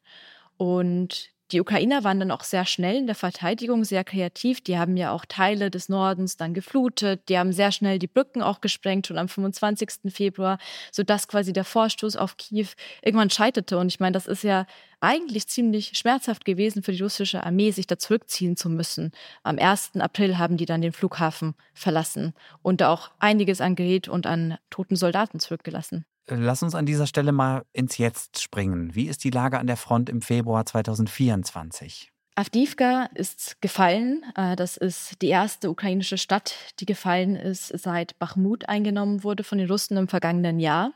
Und 0.57 1.34
die 1.53 1.61
Ukrainer 1.61 2.05
waren 2.05 2.21
dann 2.21 2.31
auch 2.31 2.43
sehr 2.43 2.65
schnell 2.65 2.97
in 2.97 3.07
der 3.07 3.15
Verteidigung, 3.15 3.85
sehr 3.85 4.03
kreativ. 4.03 4.63
Die 4.63 4.79
haben 4.79 4.97
ja 4.97 5.13
auch 5.13 5.27
Teile 5.27 5.71
des 5.71 5.91
Nordens 5.91 6.39
dann 6.39 6.55
geflutet. 6.55 7.29
Die 7.29 7.39
haben 7.39 7.53
sehr 7.53 7.71
schnell 7.71 7.99
die 7.99 8.07
Brücken 8.07 8.41
auch 8.41 8.63
gesprengt, 8.63 9.07
schon 9.07 9.19
am 9.19 9.29
25. 9.29 10.11
Februar, 10.13 10.59
sodass 10.91 11.29
quasi 11.29 11.53
der 11.53 11.65
Vorstoß 11.65 12.17
auf 12.17 12.39
Kiew 12.39 12.69
irgendwann 13.03 13.29
scheiterte. 13.29 13.77
Und 13.77 13.89
ich 13.89 14.01
meine, 14.01 14.13
das 14.13 14.27
ist 14.27 14.43
ja 14.43 14.67
eigentlich 15.01 15.47
ziemlich 15.49 15.99
schmerzhaft 15.99 16.47
gewesen 16.47 16.83
für 16.83 16.93
die 16.93 17.03
russische 17.03 17.45
Armee, 17.45 17.73
sich 17.73 17.87
da 17.87 17.99
zurückziehen 17.99 18.57
zu 18.57 18.71
müssen. 18.71 19.13
Am 19.43 19.59
1. 19.59 19.97
April 19.97 20.39
haben 20.39 20.57
die 20.57 20.67
dann 20.67 20.81
den 20.81 20.93
Flughafen 20.93 21.55
verlassen 21.75 22.33
und 22.63 22.83
auch 22.83 23.11
einiges 23.19 23.61
an 23.61 23.75
Gerät 23.75 24.09
und 24.09 24.27
an 24.27 24.57
toten 24.71 24.97
Soldaten 24.97 25.41
zurückgelassen. 25.41 26.07
Lass 26.29 26.63
uns 26.63 26.75
an 26.75 26.87
dieser 26.87 27.07
Stelle 27.07 27.33
mal 27.33 27.65
ins 27.73 27.99
Jetzt 27.99 28.41
springen. 28.41 28.95
Wie 28.95 29.09
ist 29.09 29.25
die 29.25 29.31
Lage 29.31 29.59
an 29.59 29.67
der 29.67 29.77
Front 29.77 30.09
im 30.09 30.23
Februar 30.23 30.65
2024? 30.65 32.11
Avdivka 32.35 33.11
ist 33.15 33.61
gefallen. 33.61 34.25
Äh, 34.35 34.57
das 34.57 34.77
ist 34.77 35.21
die 35.23 35.29
erste 35.29 35.71
ukrainische 35.71 36.19
Stadt, 36.19 36.57
die 36.81 36.87
gefallen 36.87 37.37
ist, 37.37 37.69
seit 37.79 38.19
Bachmut 38.19 38.69
eingenommen 38.69 39.23
wurde 39.23 39.45
von 39.45 39.59
den 39.59 39.71
Russen 39.71 39.97
im 39.97 40.09
vergangenen 40.09 40.59
Jahr. 40.59 40.93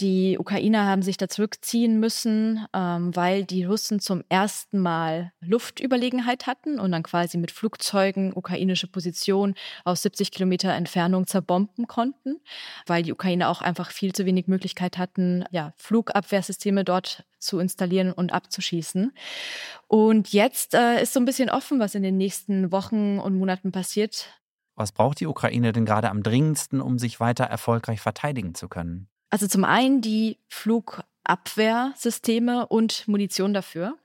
Die 0.00 0.38
Ukrainer 0.38 0.86
haben 0.86 1.02
sich 1.02 1.16
da 1.16 1.28
zurückziehen 1.28 2.00
müssen, 2.00 2.66
ähm, 2.72 3.14
weil 3.14 3.44
die 3.44 3.64
Russen 3.64 4.00
zum 4.00 4.24
ersten 4.28 4.78
Mal 4.78 5.32
Luftüberlegenheit 5.40 6.46
hatten 6.46 6.80
und 6.80 6.92
dann 6.92 7.02
quasi 7.02 7.36
mit 7.36 7.50
Flugzeugen 7.50 8.32
ukrainische 8.32 8.86
Positionen 8.86 9.54
aus 9.84 10.02
70 10.02 10.30
Kilometer 10.30 10.72
Entfernung 10.72 11.26
zerbomben 11.26 11.86
konnten, 11.86 12.40
weil 12.86 13.02
die 13.02 13.12
Ukrainer 13.12 13.50
auch 13.50 13.60
einfach 13.60 13.90
viel 13.90 14.12
zu 14.12 14.24
wenig 14.24 14.48
Möglichkeit 14.48 14.98
hatten, 14.98 15.44
ja, 15.50 15.72
Flugabwehrsysteme 15.76 16.84
dort 16.84 17.24
zu 17.38 17.58
installieren 17.58 18.12
und 18.12 18.32
abzuschießen. 18.32 19.12
Und 19.88 20.32
jetzt 20.32 20.74
äh, 20.74 21.02
ist 21.02 21.12
so 21.12 21.20
ein 21.20 21.26
bisschen 21.26 21.50
offen, 21.50 21.80
was 21.80 21.94
in 21.94 22.02
den 22.02 22.16
nächsten 22.16 22.72
Wochen 22.72 23.18
und 23.18 23.36
Monaten 23.36 23.72
passiert. 23.72 24.28
Was 24.74 24.92
braucht 24.92 25.20
die 25.20 25.26
Ukraine 25.26 25.72
denn 25.72 25.84
gerade 25.84 26.08
am 26.08 26.22
dringendsten, 26.22 26.80
um 26.80 26.98
sich 26.98 27.20
weiter 27.20 27.44
erfolgreich 27.44 28.00
verteidigen 28.00 28.54
zu 28.54 28.68
können? 28.68 29.08
Also 29.32 29.48
zum 29.48 29.64
einen 29.64 30.00
die 30.02 30.36
Flugabwehrsysteme 30.48 32.66
und 32.66 33.08
Munition 33.08 33.54
dafür. 33.54 33.96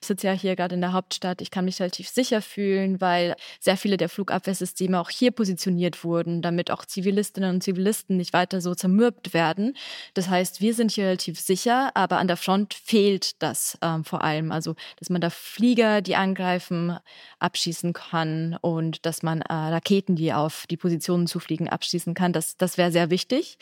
Ich 0.00 0.06
sitze 0.06 0.26
ja 0.26 0.32
hier 0.32 0.56
gerade 0.56 0.74
in 0.74 0.80
der 0.80 0.92
Hauptstadt. 0.92 1.40
Ich 1.40 1.50
kann 1.50 1.64
mich 1.64 1.80
relativ 1.80 2.08
sicher 2.08 2.42
fühlen, 2.42 3.00
weil 3.00 3.36
sehr 3.60 3.76
viele 3.76 3.96
der 3.96 4.08
Flugabwehrsysteme 4.08 5.00
auch 5.00 5.10
hier 5.10 5.30
positioniert 5.30 6.04
wurden, 6.04 6.42
damit 6.42 6.70
auch 6.70 6.84
Zivilistinnen 6.84 7.56
und 7.56 7.62
Zivilisten 7.62 8.16
nicht 8.16 8.32
weiter 8.32 8.60
so 8.60 8.74
zermürbt 8.74 9.34
werden. 9.34 9.76
Das 10.14 10.28
heißt, 10.28 10.60
wir 10.60 10.74
sind 10.74 10.90
hier 10.90 11.06
relativ 11.06 11.40
sicher, 11.40 11.90
aber 11.94 12.18
an 12.18 12.28
der 12.28 12.36
Front 12.36 12.74
fehlt 12.74 13.42
das 13.42 13.78
ähm, 13.82 14.04
vor 14.04 14.22
allem. 14.22 14.52
Also, 14.52 14.74
dass 14.98 15.10
man 15.10 15.20
da 15.20 15.30
Flieger, 15.30 16.02
die 16.02 16.16
angreifen, 16.16 16.98
abschießen 17.38 17.92
kann 17.92 18.56
und 18.60 19.04
dass 19.06 19.22
man 19.22 19.42
äh, 19.42 19.52
Raketen, 19.52 20.16
die 20.16 20.32
auf 20.32 20.66
die 20.68 20.76
Positionen 20.76 21.26
zufliegen, 21.26 21.68
abschießen 21.68 22.14
kann. 22.14 22.32
Das, 22.32 22.56
das 22.56 22.78
wäre 22.78 22.92
sehr 22.92 23.10
wichtig. 23.10 23.58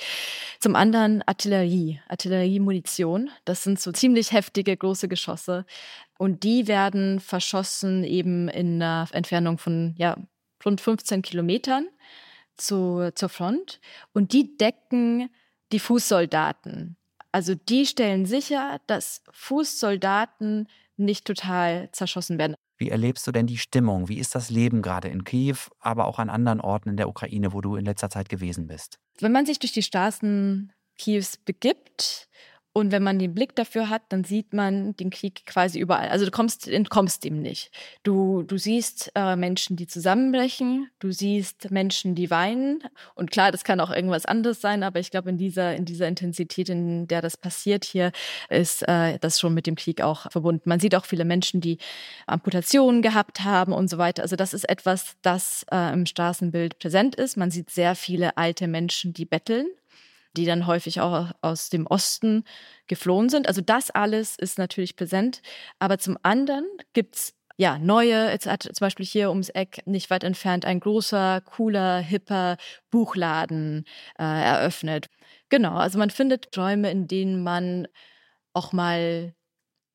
Zum 0.60 0.76
anderen 0.76 1.22
Artillerie, 1.26 2.00
Artilleriemunition. 2.08 3.30
Das 3.44 3.62
sind 3.62 3.80
so 3.80 3.92
ziemlich 3.92 4.32
heftige, 4.32 4.76
große 4.76 5.08
Geschosse 5.08 5.64
Und 6.18 6.42
die 6.42 6.68
werden 6.68 7.20
verschossen 7.20 8.04
eben 8.04 8.48
in 8.48 8.82
einer 8.82 9.08
Entfernung 9.12 9.58
von 9.58 9.94
ja, 9.98 10.16
rund 10.64 10.80
15 10.80 11.22
Kilometern 11.22 11.88
zu, 12.56 13.10
zur 13.14 13.28
Front. 13.28 13.80
Und 14.12 14.32
die 14.32 14.56
decken 14.56 15.30
die 15.72 15.78
Fußsoldaten. 15.78 16.96
Also 17.32 17.54
die 17.54 17.86
stellen 17.86 18.26
sicher, 18.26 18.80
dass 18.86 19.22
Fußsoldaten 19.32 20.68
nicht 20.96 21.26
total 21.26 21.88
zerschossen 21.90 22.38
werden. 22.38 22.54
Wie 22.76 22.90
erlebst 22.90 23.26
du 23.26 23.32
denn 23.32 23.46
die 23.46 23.58
Stimmung? 23.58 24.08
Wie 24.08 24.18
ist 24.18 24.34
das 24.34 24.50
Leben 24.50 24.82
gerade 24.82 25.08
in 25.08 25.24
Kiew, 25.24 25.56
aber 25.80 26.06
auch 26.06 26.18
an 26.18 26.28
anderen 26.28 26.60
Orten 26.60 26.90
in 26.90 26.96
der 26.96 27.08
Ukraine, 27.08 27.52
wo 27.52 27.60
du 27.60 27.76
in 27.76 27.84
letzter 27.84 28.10
Zeit 28.10 28.28
gewesen 28.28 28.66
bist? 28.66 28.98
Wenn 29.18 29.32
man 29.32 29.46
sich 29.46 29.58
durch 29.58 29.72
die 29.72 29.82
Straßen 29.82 30.72
Kiews 30.96 31.36
begibt 31.36 32.28
und 32.76 32.90
wenn 32.90 33.04
man 33.04 33.20
den 33.20 33.34
Blick 33.34 33.54
dafür 33.54 33.88
hat, 33.88 34.02
dann 34.08 34.24
sieht 34.24 34.52
man 34.52 34.96
den 34.96 35.10
Krieg 35.10 35.46
quasi 35.46 35.78
überall. 35.78 36.08
Also 36.08 36.24
du 36.24 36.32
kommst, 36.32 36.66
entkommst 36.66 37.24
ihm 37.24 37.40
nicht. 37.40 37.70
Du, 38.02 38.42
du 38.42 38.58
siehst 38.58 39.12
äh, 39.14 39.36
Menschen, 39.36 39.76
die 39.76 39.86
zusammenbrechen, 39.86 40.90
du 40.98 41.12
siehst 41.12 41.70
Menschen, 41.70 42.16
die 42.16 42.32
weinen. 42.32 42.82
Und 43.14 43.30
klar, 43.30 43.52
das 43.52 43.62
kann 43.62 43.78
auch 43.78 43.92
irgendwas 43.92 44.26
anderes 44.26 44.60
sein, 44.60 44.82
aber 44.82 44.98
ich 44.98 45.12
glaube, 45.12 45.30
in 45.30 45.38
dieser, 45.38 45.76
in 45.76 45.84
dieser 45.84 46.08
Intensität, 46.08 46.68
in 46.68 47.06
der 47.06 47.22
das 47.22 47.36
passiert 47.36 47.84
hier, 47.84 48.10
ist 48.50 48.82
äh, 48.88 49.20
das 49.20 49.38
schon 49.38 49.54
mit 49.54 49.68
dem 49.68 49.76
Krieg 49.76 50.02
auch 50.02 50.28
verbunden. 50.32 50.68
Man 50.68 50.80
sieht 50.80 50.96
auch 50.96 51.04
viele 51.04 51.24
Menschen, 51.24 51.60
die 51.60 51.78
Amputationen 52.26 53.02
gehabt 53.02 53.44
haben 53.44 53.72
und 53.72 53.88
so 53.88 53.98
weiter. 53.98 54.24
Also 54.24 54.34
das 54.34 54.52
ist 54.52 54.68
etwas, 54.68 55.14
das 55.22 55.64
äh, 55.70 55.92
im 55.92 56.06
Straßenbild 56.06 56.80
präsent 56.80 57.14
ist. 57.14 57.36
Man 57.36 57.52
sieht 57.52 57.70
sehr 57.70 57.94
viele 57.94 58.36
alte 58.36 58.66
Menschen, 58.66 59.12
die 59.12 59.26
betteln 59.26 59.68
die 60.36 60.44
dann 60.44 60.66
häufig 60.66 61.00
auch 61.00 61.30
aus 61.40 61.70
dem 61.70 61.86
Osten 61.86 62.44
geflohen 62.86 63.28
sind. 63.28 63.48
Also 63.48 63.60
das 63.60 63.90
alles 63.90 64.36
ist 64.36 64.58
natürlich 64.58 64.96
präsent. 64.96 65.42
Aber 65.78 65.98
zum 65.98 66.18
anderen 66.22 66.66
gibt's 66.92 67.34
ja, 67.56 67.78
neue, 67.78 68.30
jetzt 68.30 68.46
hat 68.46 68.64
zum 68.64 68.74
Beispiel 68.80 69.06
hier 69.06 69.28
ums 69.30 69.48
Eck 69.48 69.82
nicht 69.86 70.10
weit 70.10 70.24
entfernt 70.24 70.64
ein 70.64 70.80
großer, 70.80 71.40
cooler, 71.42 71.98
hipper 71.98 72.56
Buchladen 72.90 73.84
äh, 74.18 74.24
eröffnet. 74.24 75.08
Genau, 75.50 75.74
also 75.76 75.98
man 75.98 76.10
findet 76.10 76.56
Räume, 76.56 76.90
in 76.90 77.06
denen 77.06 77.44
man 77.44 77.86
auch 78.54 78.72
mal 78.72 79.34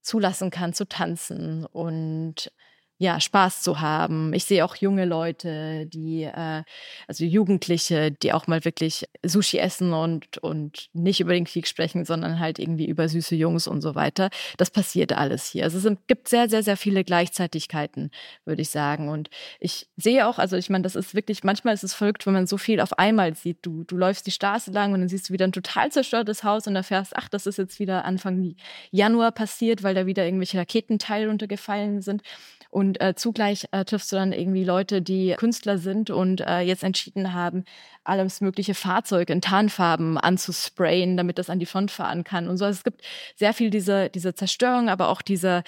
zulassen 0.01 0.51
kann 0.51 0.73
zu 0.73 0.87
tanzen 0.87 1.65
und 1.65 2.51
ja, 3.01 3.21
Spaß 3.21 3.61
zu 3.61 3.79
haben. 3.79 4.33
Ich 4.33 4.43
sehe 4.43 4.65
auch 4.65 4.75
junge 4.75 5.05
Leute, 5.05 5.85
die, 5.85 6.23
äh, 6.23 6.63
also 7.07 7.23
Jugendliche, 7.23 8.11
die 8.11 8.33
auch 8.33 8.45
mal 8.45 8.65
wirklich 8.65 9.05
Sushi 9.23 9.57
essen 9.57 9.93
und, 9.93 10.37
und 10.39 10.89
nicht 10.91 11.21
über 11.21 11.31
den 11.31 11.45
Krieg 11.45 11.65
sprechen, 11.65 12.03
sondern 12.03 12.39
halt 12.39 12.59
irgendwie 12.59 12.87
über 12.87 13.07
süße 13.07 13.37
Jungs 13.37 13.67
und 13.67 13.79
so 13.79 13.95
weiter. 13.95 14.29
Das 14.57 14.69
passiert 14.69 15.13
alles 15.13 15.49
hier. 15.49 15.63
Also 15.63 15.77
es 15.77 15.97
gibt 16.07 16.27
sehr, 16.27 16.49
sehr, 16.49 16.61
sehr 16.61 16.75
viele 16.75 17.05
Gleichzeitigkeiten, 17.05 18.11
würde 18.43 18.61
ich 18.61 18.69
sagen. 18.69 19.07
Und 19.07 19.29
ich 19.61 19.87
sehe 19.95 20.27
auch, 20.27 20.37
also 20.37 20.57
ich 20.57 20.69
meine, 20.69 20.83
das 20.83 20.97
ist 20.97 21.15
wirklich, 21.15 21.45
manchmal 21.45 21.75
ist 21.75 21.85
es 21.85 21.93
verrückt, 21.93 22.25
wenn 22.25 22.33
man 22.33 22.47
so 22.47 22.57
viel 22.57 22.81
auf 22.81 22.99
einmal 22.99 23.33
sieht. 23.33 23.59
Du, 23.61 23.85
du 23.85 23.95
läufst 23.95 24.27
die 24.27 24.31
Straße 24.31 24.71
lang 24.71 24.91
und 24.91 24.99
dann 24.99 25.07
siehst 25.07 25.29
du 25.29 25.33
wieder 25.33 25.47
ein 25.47 25.53
total 25.53 25.89
zerstörtes 25.89 26.43
Haus 26.43 26.67
und 26.67 26.75
erfährst, 26.75 27.15
ach, 27.15 27.29
das 27.29 27.45
ist 27.45 27.57
jetzt 27.59 27.79
wieder 27.79 28.03
Anfang 28.03 28.55
Januar 28.91 29.31
passiert, 29.31 29.83
weil 29.83 29.95
da 29.95 30.05
wieder 30.05 30.25
irgendwelche 30.25 30.57
Raketenteile 30.57 31.29
runtergefallen 31.29 32.01
sind. 32.01 32.23
Und 32.69 32.88
äh, 32.95 33.15
zugleich 33.15 33.67
äh, 33.71 33.85
triffst 33.85 34.11
du 34.11 34.15
dann 34.15 34.31
irgendwie 34.31 34.63
Leute, 34.63 35.01
die 35.01 35.35
Künstler 35.37 35.77
sind 35.77 36.09
und 36.09 36.41
äh, 36.41 36.59
jetzt 36.61 36.83
entschieden 36.83 37.33
haben, 37.33 37.65
alles 38.03 38.41
mögliche 38.41 38.73
Fahrzeug 38.73 39.29
in 39.29 39.41
Tarnfarben 39.41 40.17
anzusprayen, 40.17 41.17
damit 41.17 41.37
das 41.37 41.49
an 41.49 41.59
die 41.59 41.65
Front 41.65 41.91
fahren 41.91 42.23
kann. 42.23 42.47
Und 42.47 42.57
so. 42.57 42.65
Also 42.65 42.77
es 42.77 42.83
gibt 42.83 43.01
sehr 43.35 43.53
viel 43.53 43.69
diese, 43.69 44.09
diese 44.09 44.33
Zerstörung, 44.33 44.89
aber 44.89 45.09
auch 45.09 45.21
diese, 45.21 45.63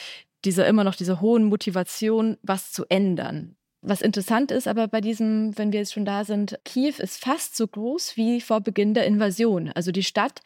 diese 0.46 0.64
immer 0.64 0.84
noch 0.84 0.96
diese 0.96 1.22
hohen 1.22 1.46
Motivation, 1.46 2.38
was 2.42 2.72
zu 2.72 2.86
ändern. 2.90 3.56
Was 3.84 4.04
interessant 4.04 4.52
ist 4.52 4.68
aber 4.68 4.88
bei 4.88 5.02
diesem, 5.02 5.58
wenn 5.58 5.72
wir 5.72 5.80
jetzt 5.80 5.94
schon 5.94 6.06
da 6.06 6.24
sind, 6.24 6.60
Kiew 6.66 6.94
ist 7.00 7.20
fast 7.20 7.58
so 7.58 7.68
groß 7.68 8.16
wie 8.16 8.40
vor 8.40 8.62
Beginn 8.62 8.94
der 8.94 9.08
Invasion. 9.08 9.72
Also 9.74 9.92
die 9.92 10.04
Stadt 10.04 10.42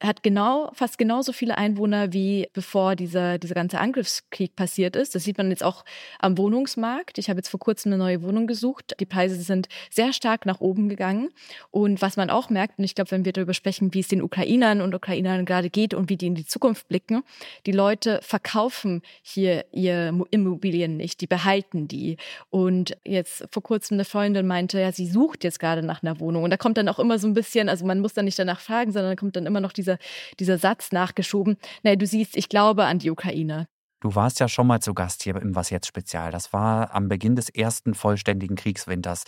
hat 0.00 0.22
genau, 0.22 0.70
fast 0.72 0.98
genauso 0.98 1.32
viele 1.32 1.58
Einwohner 1.58 2.12
wie 2.12 2.48
bevor 2.52 2.96
dieser, 2.96 3.38
dieser 3.38 3.54
ganze 3.54 3.78
Angriffskrieg 3.78 4.56
passiert 4.56 4.96
ist. 4.96 5.14
Das 5.14 5.24
sieht 5.24 5.36
man 5.36 5.50
jetzt 5.50 5.62
auch 5.62 5.84
am 6.18 6.38
Wohnungsmarkt. 6.38 7.18
Ich 7.18 7.28
habe 7.28 7.38
jetzt 7.38 7.48
vor 7.48 7.60
kurzem 7.60 7.92
eine 7.92 8.02
neue 8.02 8.22
Wohnung 8.22 8.46
gesucht. 8.46 8.96
Die 8.98 9.06
Preise 9.06 9.36
sind 9.36 9.68
sehr 9.90 10.12
stark 10.12 10.46
nach 10.46 10.60
oben 10.60 10.88
gegangen. 10.88 11.30
Und 11.70 12.00
was 12.02 12.16
man 12.16 12.30
auch 12.30 12.50
merkt, 12.50 12.78
und 12.78 12.84
ich 12.84 12.94
glaube, 12.94 13.10
wenn 13.10 13.24
wir 13.24 13.32
darüber 13.32 13.54
sprechen, 13.54 13.92
wie 13.92 14.00
es 14.00 14.08
den 14.08 14.22
Ukrainern 14.22 14.80
und 14.80 14.94
Ukrainern 14.94 15.44
gerade 15.44 15.70
geht 15.70 15.92
und 15.92 16.08
wie 16.08 16.16
die 16.16 16.26
in 16.26 16.34
die 16.34 16.46
Zukunft 16.46 16.88
blicken, 16.88 17.22
die 17.66 17.72
Leute 17.72 18.20
verkaufen 18.22 19.02
hier 19.22 19.66
ihr 19.72 20.14
Immobilien 20.30 20.96
nicht, 20.96 21.20
die 21.20 21.26
behalten 21.26 21.88
die. 21.88 22.16
Und 22.48 22.96
jetzt 23.04 23.46
vor 23.50 23.62
kurzem 23.62 23.96
eine 23.96 24.04
Freundin 24.04 24.46
meinte, 24.46 24.80
ja, 24.80 24.92
sie 24.92 25.06
sucht 25.06 25.44
jetzt 25.44 25.60
gerade 25.60 25.82
nach 25.82 26.02
einer 26.02 26.20
Wohnung. 26.20 26.44
Und 26.44 26.50
da 26.50 26.56
kommt 26.56 26.78
dann 26.78 26.88
auch 26.88 26.98
immer 26.98 27.18
so 27.18 27.26
ein 27.26 27.34
bisschen, 27.34 27.68
also 27.68 27.84
man 27.84 28.00
muss 28.00 28.14
dann 28.14 28.24
nicht 28.24 28.38
danach 28.38 28.60
fragen, 28.60 28.92
sondern 28.92 29.16
kommt 29.16 29.36
dann 29.36 29.46
immer 29.46 29.60
noch 29.60 29.72
dieser 29.72 29.89
dieser, 29.90 29.98
dieser 30.38 30.58
Satz 30.58 30.92
nachgeschoben. 30.92 31.56
Nee, 31.82 31.96
du 31.96 32.06
siehst, 32.06 32.36
ich 32.36 32.48
glaube 32.48 32.84
an 32.84 32.98
die 32.98 33.10
Ukraine. 33.10 33.66
Du 34.00 34.14
warst 34.14 34.40
ja 34.40 34.48
schon 34.48 34.66
mal 34.66 34.80
zu 34.80 34.94
Gast 34.94 35.22
hier 35.22 35.36
im 35.36 35.54
Was 35.54 35.70
jetzt 35.70 35.86
Spezial. 35.86 36.30
Das 36.30 36.52
war 36.52 36.94
am 36.94 37.08
Beginn 37.08 37.36
des 37.36 37.50
ersten 37.50 37.94
vollständigen 37.94 38.56
Kriegswinters, 38.56 39.24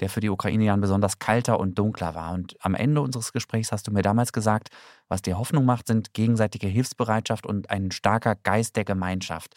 der 0.00 0.10
für 0.10 0.20
die 0.20 0.30
Ukraine 0.30 0.64
ja 0.64 0.74
ein 0.74 0.80
besonders 0.80 1.20
kalter 1.20 1.60
und 1.60 1.78
dunkler 1.78 2.14
war. 2.14 2.32
Und 2.32 2.56
am 2.60 2.74
Ende 2.74 3.00
unseres 3.00 3.32
Gesprächs 3.32 3.70
hast 3.70 3.86
du 3.86 3.92
mir 3.92 4.02
damals 4.02 4.32
gesagt, 4.32 4.68
was 5.08 5.22
dir 5.22 5.38
Hoffnung 5.38 5.64
macht, 5.64 5.86
sind 5.86 6.12
gegenseitige 6.12 6.66
Hilfsbereitschaft 6.66 7.46
und 7.46 7.70
ein 7.70 7.92
starker 7.92 8.34
Geist 8.34 8.76
der 8.76 8.84
Gemeinschaft. 8.84 9.54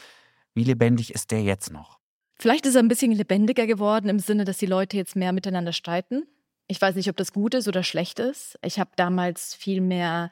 Wie 0.53 0.63
lebendig 0.63 1.13
ist 1.13 1.31
der 1.31 1.41
jetzt 1.41 1.71
noch? 1.71 1.97
Vielleicht 2.37 2.65
ist 2.65 2.75
er 2.75 2.83
ein 2.83 2.87
bisschen 2.87 3.11
lebendiger 3.11 3.65
geworden 3.65 4.07
im 4.07 4.19
Sinne, 4.19 4.45
dass 4.45 4.57
die 4.57 4.65
Leute 4.65 4.95
jetzt 4.95 5.15
mehr 5.15 5.33
miteinander 5.33 5.73
streiten. 5.73 6.23
Ich 6.69 6.81
weiß 6.81 6.95
nicht, 6.95 7.09
ob 7.09 7.17
das 7.17 7.33
gut 7.33 7.55
ist 7.55 7.67
oder 7.67 7.83
schlecht 7.83 8.19
ist. 8.19 8.57
Ich 8.63 8.79
habe 8.79 8.91
damals 8.95 9.55
viel 9.55 9.81
mehr, 9.81 10.31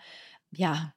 ja, 0.52 0.94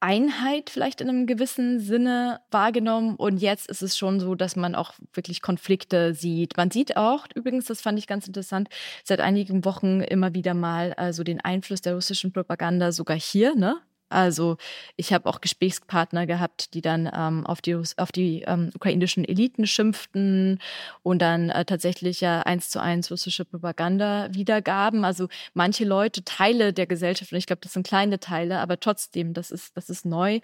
Einheit 0.00 0.68
vielleicht 0.68 1.00
in 1.00 1.08
einem 1.08 1.26
gewissen 1.26 1.80
Sinne 1.80 2.40
wahrgenommen. 2.50 3.16
Und 3.16 3.38
jetzt 3.38 3.68
ist 3.68 3.82
es 3.82 3.96
schon 3.96 4.20
so, 4.20 4.34
dass 4.34 4.54
man 4.54 4.74
auch 4.74 4.92
wirklich 5.14 5.40
Konflikte 5.40 6.12
sieht. 6.12 6.58
Man 6.58 6.70
sieht 6.70 6.98
auch, 6.98 7.26
übrigens, 7.34 7.66
das 7.66 7.80
fand 7.80 7.98
ich 7.98 8.06
ganz 8.06 8.26
interessant, 8.26 8.68
seit 9.02 9.20
einigen 9.20 9.64
Wochen 9.64 10.02
immer 10.02 10.34
wieder 10.34 10.52
mal 10.52 10.92
also 10.94 11.22
den 11.22 11.40
Einfluss 11.40 11.80
der 11.80 11.94
russischen 11.94 12.32
Propaganda 12.32 12.92
sogar 12.92 13.18
hier, 13.18 13.54
ne? 13.54 13.76
Also 14.14 14.56
ich 14.96 15.12
habe 15.12 15.28
auch 15.28 15.40
Gesprächspartner 15.40 16.26
gehabt, 16.26 16.74
die 16.74 16.80
dann 16.82 17.10
ähm, 17.12 17.44
auf 17.46 17.60
die, 17.60 17.76
auf 17.96 18.12
die 18.12 18.42
ähm, 18.46 18.70
ukrainischen 18.74 19.24
Eliten 19.24 19.66
schimpften 19.66 20.60
und 21.02 21.20
dann 21.20 21.50
äh, 21.50 21.64
tatsächlich 21.64 22.20
ja 22.20 22.42
eins 22.42 22.70
zu 22.70 22.80
eins 22.80 23.10
russische 23.10 23.44
Propaganda 23.44 24.28
wiedergaben. 24.32 25.04
Also 25.04 25.28
manche 25.52 25.84
Leute, 25.84 26.24
Teile 26.24 26.72
der 26.72 26.86
Gesellschaft, 26.86 27.32
und 27.32 27.38
ich 27.38 27.46
glaube, 27.46 27.60
das 27.62 27.72
sind 27.72 27.86
kleine 27.86 28.20
Teile, 28.20 28.60
aber 28.60 28.78
trotzdem, 28.78 29.34
das 29.34 29.50
ist, 29.50 29.76
das 29.76 29.90
ist 29.90 30.06
neu, 30.06 30.40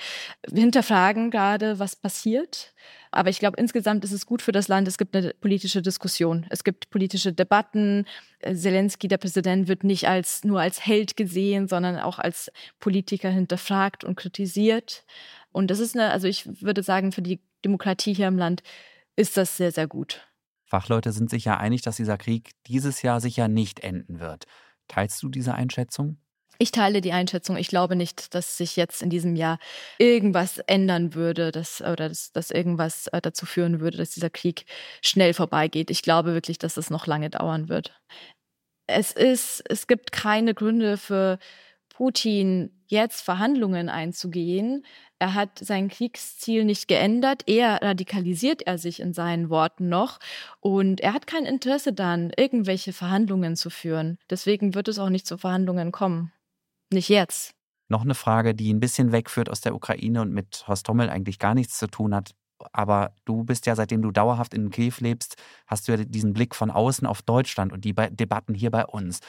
hinterfragen 0.52 1.30
gerade, 1.30 1.78
was 1.78 1.94
passiert. 1.94 2.74
Aber 3.12 3.28
ich 3.28 3.40
glaube, 3.40 3.56
insgesamt 3.58 4.04
ist 4.04 4.12
es 4.12 4.24
gut 4.24 4.40
für 4.40 4.52
das 4.52 4.68
Land. 4.68 4.86
Es 4.86 4.96
gibt 4.96 5.16
eine 5.16 5.34
politische 5.40 5.82
Diskussion. 5.82 6.46
Es 6.48 6.62
gibt 6.62 6.90
politische 6.90 7.32
Debatten. 7.32 8.06
Zelensky, 8.40 9.08
der 9.08 9.18
Präsident, 9.18 9.68
wird 9.68 9.84
nicht 9.84 10.08
als, 10.08 10.44
nur 10.44 10.60
als 10.60 10.86
Held 10.86 11.16
gesehen, 11.16 11.68
sondern 11.68 11.98
auch 11.98 12.18
als 12.18 12.50
Politiker 12.78 13.28
hinterfragt 13.28 13.59
und 14.04 14.16
kritisiert. 14.16 15.04
Und 15.52 15.70
das 15.70 15.78
ist 15.78 15.96
eine, 15.96 16.10
also 16.10 16.26
ich 16.26 16.62
würde 16.62 16.82
sagen, 16.82 17.12
für 17.12 17.22
die 17.22 17.40
Demokratie 17.64 18.14
hier 18.14 18.28
im 18.28 18.38
Land 18.38 18.62
ist 19.16 19.36
das 19.36 19.56
sehr, 19.56 19.72
sehr 19.72 19.86
gut. 19.86 20.26
Fachleute 20.64 21.12
sind 21.12 21.30
sich 21.30 21.44
ja 21.44 21.56
einig, 21.56 21.82
dass 21.82 21.96
dieser 21.96 22.16
Krieg 22.16 22.52
dieses 22.66 23.02
Jahr 23.02 23.20
sicher 23.20 23.48
nicht 23.48 23.80
enden 23.80 24.20
wird. 24.20 24.46
Teilst 24.86 25.22
du 25.22 25.28
diese 25.28 25.54
Einschätzung? 25.54 26.18
Ich 26.62 26.72
teile 26.72 27.00
die 27.00 27.12
Einschätzung. 27.12 27.56
Ich 27.56 27.68
glaube 27.68 27.96
nicht, 27.96 28.34
dass 28.34 28.58
sich 28.58 28.76
jetzt 28.76 29.02
in 29.02 29.08
diesem 29.08 29.34
Jahr 29.34 29.58
irgendwas 29.98 30.58
ändern 30.58 31.14
würde, 31.14 31.52
dass, 31.52 31.80
oder 31.80 32.08
dass, 32.10 32.32
dass 32.32 32.50
irgendwas 32.50 33.06
äh, 33.08 33.20
dazu 33.22 33.46
führen 33.46 33.80
würde, 33.80 33.96
dass 33.96 34.10
dieser 34.10 34.28
Krieg 34.28 34.66
schnell 35.00 35.32
vorbeigeht. 35.32 35.90
Ich 35.90 36.02
glaube 36.02 36.34
wirklich, 36.34 36.58
dass 36.58 36.76
es 36.76 36.90
noch 36.90 37.06
lange 37.06 37.30
dauern 37.30 37.70
wird. 37.70 37.98
Es 38.86 39.12
ist, 39.12 39.62
es 39.70 39.86
gibt 39.86 40.12
keine 40.12 40.52
Gründe 40.52 40.98
für 40.98 41.38
Putin, 41.88 42.79
jetzt 42.90 43.22
Verhandlungen 43.22 43.88
einzugehen. 43.88 44.84
Er 45.18 45.34
hat 45.34 45.58
sein 45.58 45.88
Kriegsziel 45.88 46.64
nicht 46.64 46.88
geändert. 46.88 47.42
Eher 47.46 47.82
radikalisiert 47.82 48.62
er 48.62 48.78
sich 48.78 49.00
in 49.00 49.12
seinen 49.12 49.50
Worten 49.50 49.88
noch. 49.88 50.18
Und 50.60 51.00
er 51.00 51.14
hat 51.14 51.26
kein 51.26 51.44
Interesse 51.44 51.92
daran, 51.92 52.32
irgendwelche 52.36 52.92
Verhandlungen 52.92 53.56
zu 53.56 53.70
führen. 53.70 54.18
Deswegen 54.28 54.74
wird 54.74 54.88
es 54.88 54.98
auch 54.98 55.10
nicht 55.10 55.26
zu 55.26 55.38
Verhandlungen 55.38 55.92
kommen. 55.92 56.32
Nicht 56.92 57.08
jetzt. 57.08 57.54
Noch 57.88 58.02
eine 58.02 58.14
Frage, 58.14 58.54
die 58.54 58.72
ein 58.72 58.80
bisschen 58.80 59.12
wegführt 59.12 59.50
aus 59.50 59.60
der 59.60 59.74
Ukraine 59.74 60.22
und 60.22 60.32
mit 60.32 60.64
Horst 60.68 60.88
Hommel 60.88 61.10
eigentlich 61.10 61.38
gar 61.38 61.54
nichts 61.54 61.78
zu 61.78 61.86
tun 61.86 62.14
hat. 62.14 62.32
Aber 62.72 63.14
du 63.24 63.44
bist 63.44 63.66
ja, 63.66 63.74
seitdem 63.74 64.02
du 64.02 64.10
dauerhaft 64.10 64.54
in 64.54 64.70
Kiew 64.70 64.94
lebst, 65.00 65.36
hast 65.66 65.88
du 65.88 65.92
ja 65.92 66.04
diesen 66.04 66.32
Blick 66.32 66.54
von 66.54 66.70
außen 66.70 67.06
auf 67.06 67.22
Deutschland 67.22 67.72
und 67.72 67.84
die 67.84 67.94
Debatten 67.94 68.54
hier 68.54 68.70
bei 68.70 68.84
uns. 68.84 69.20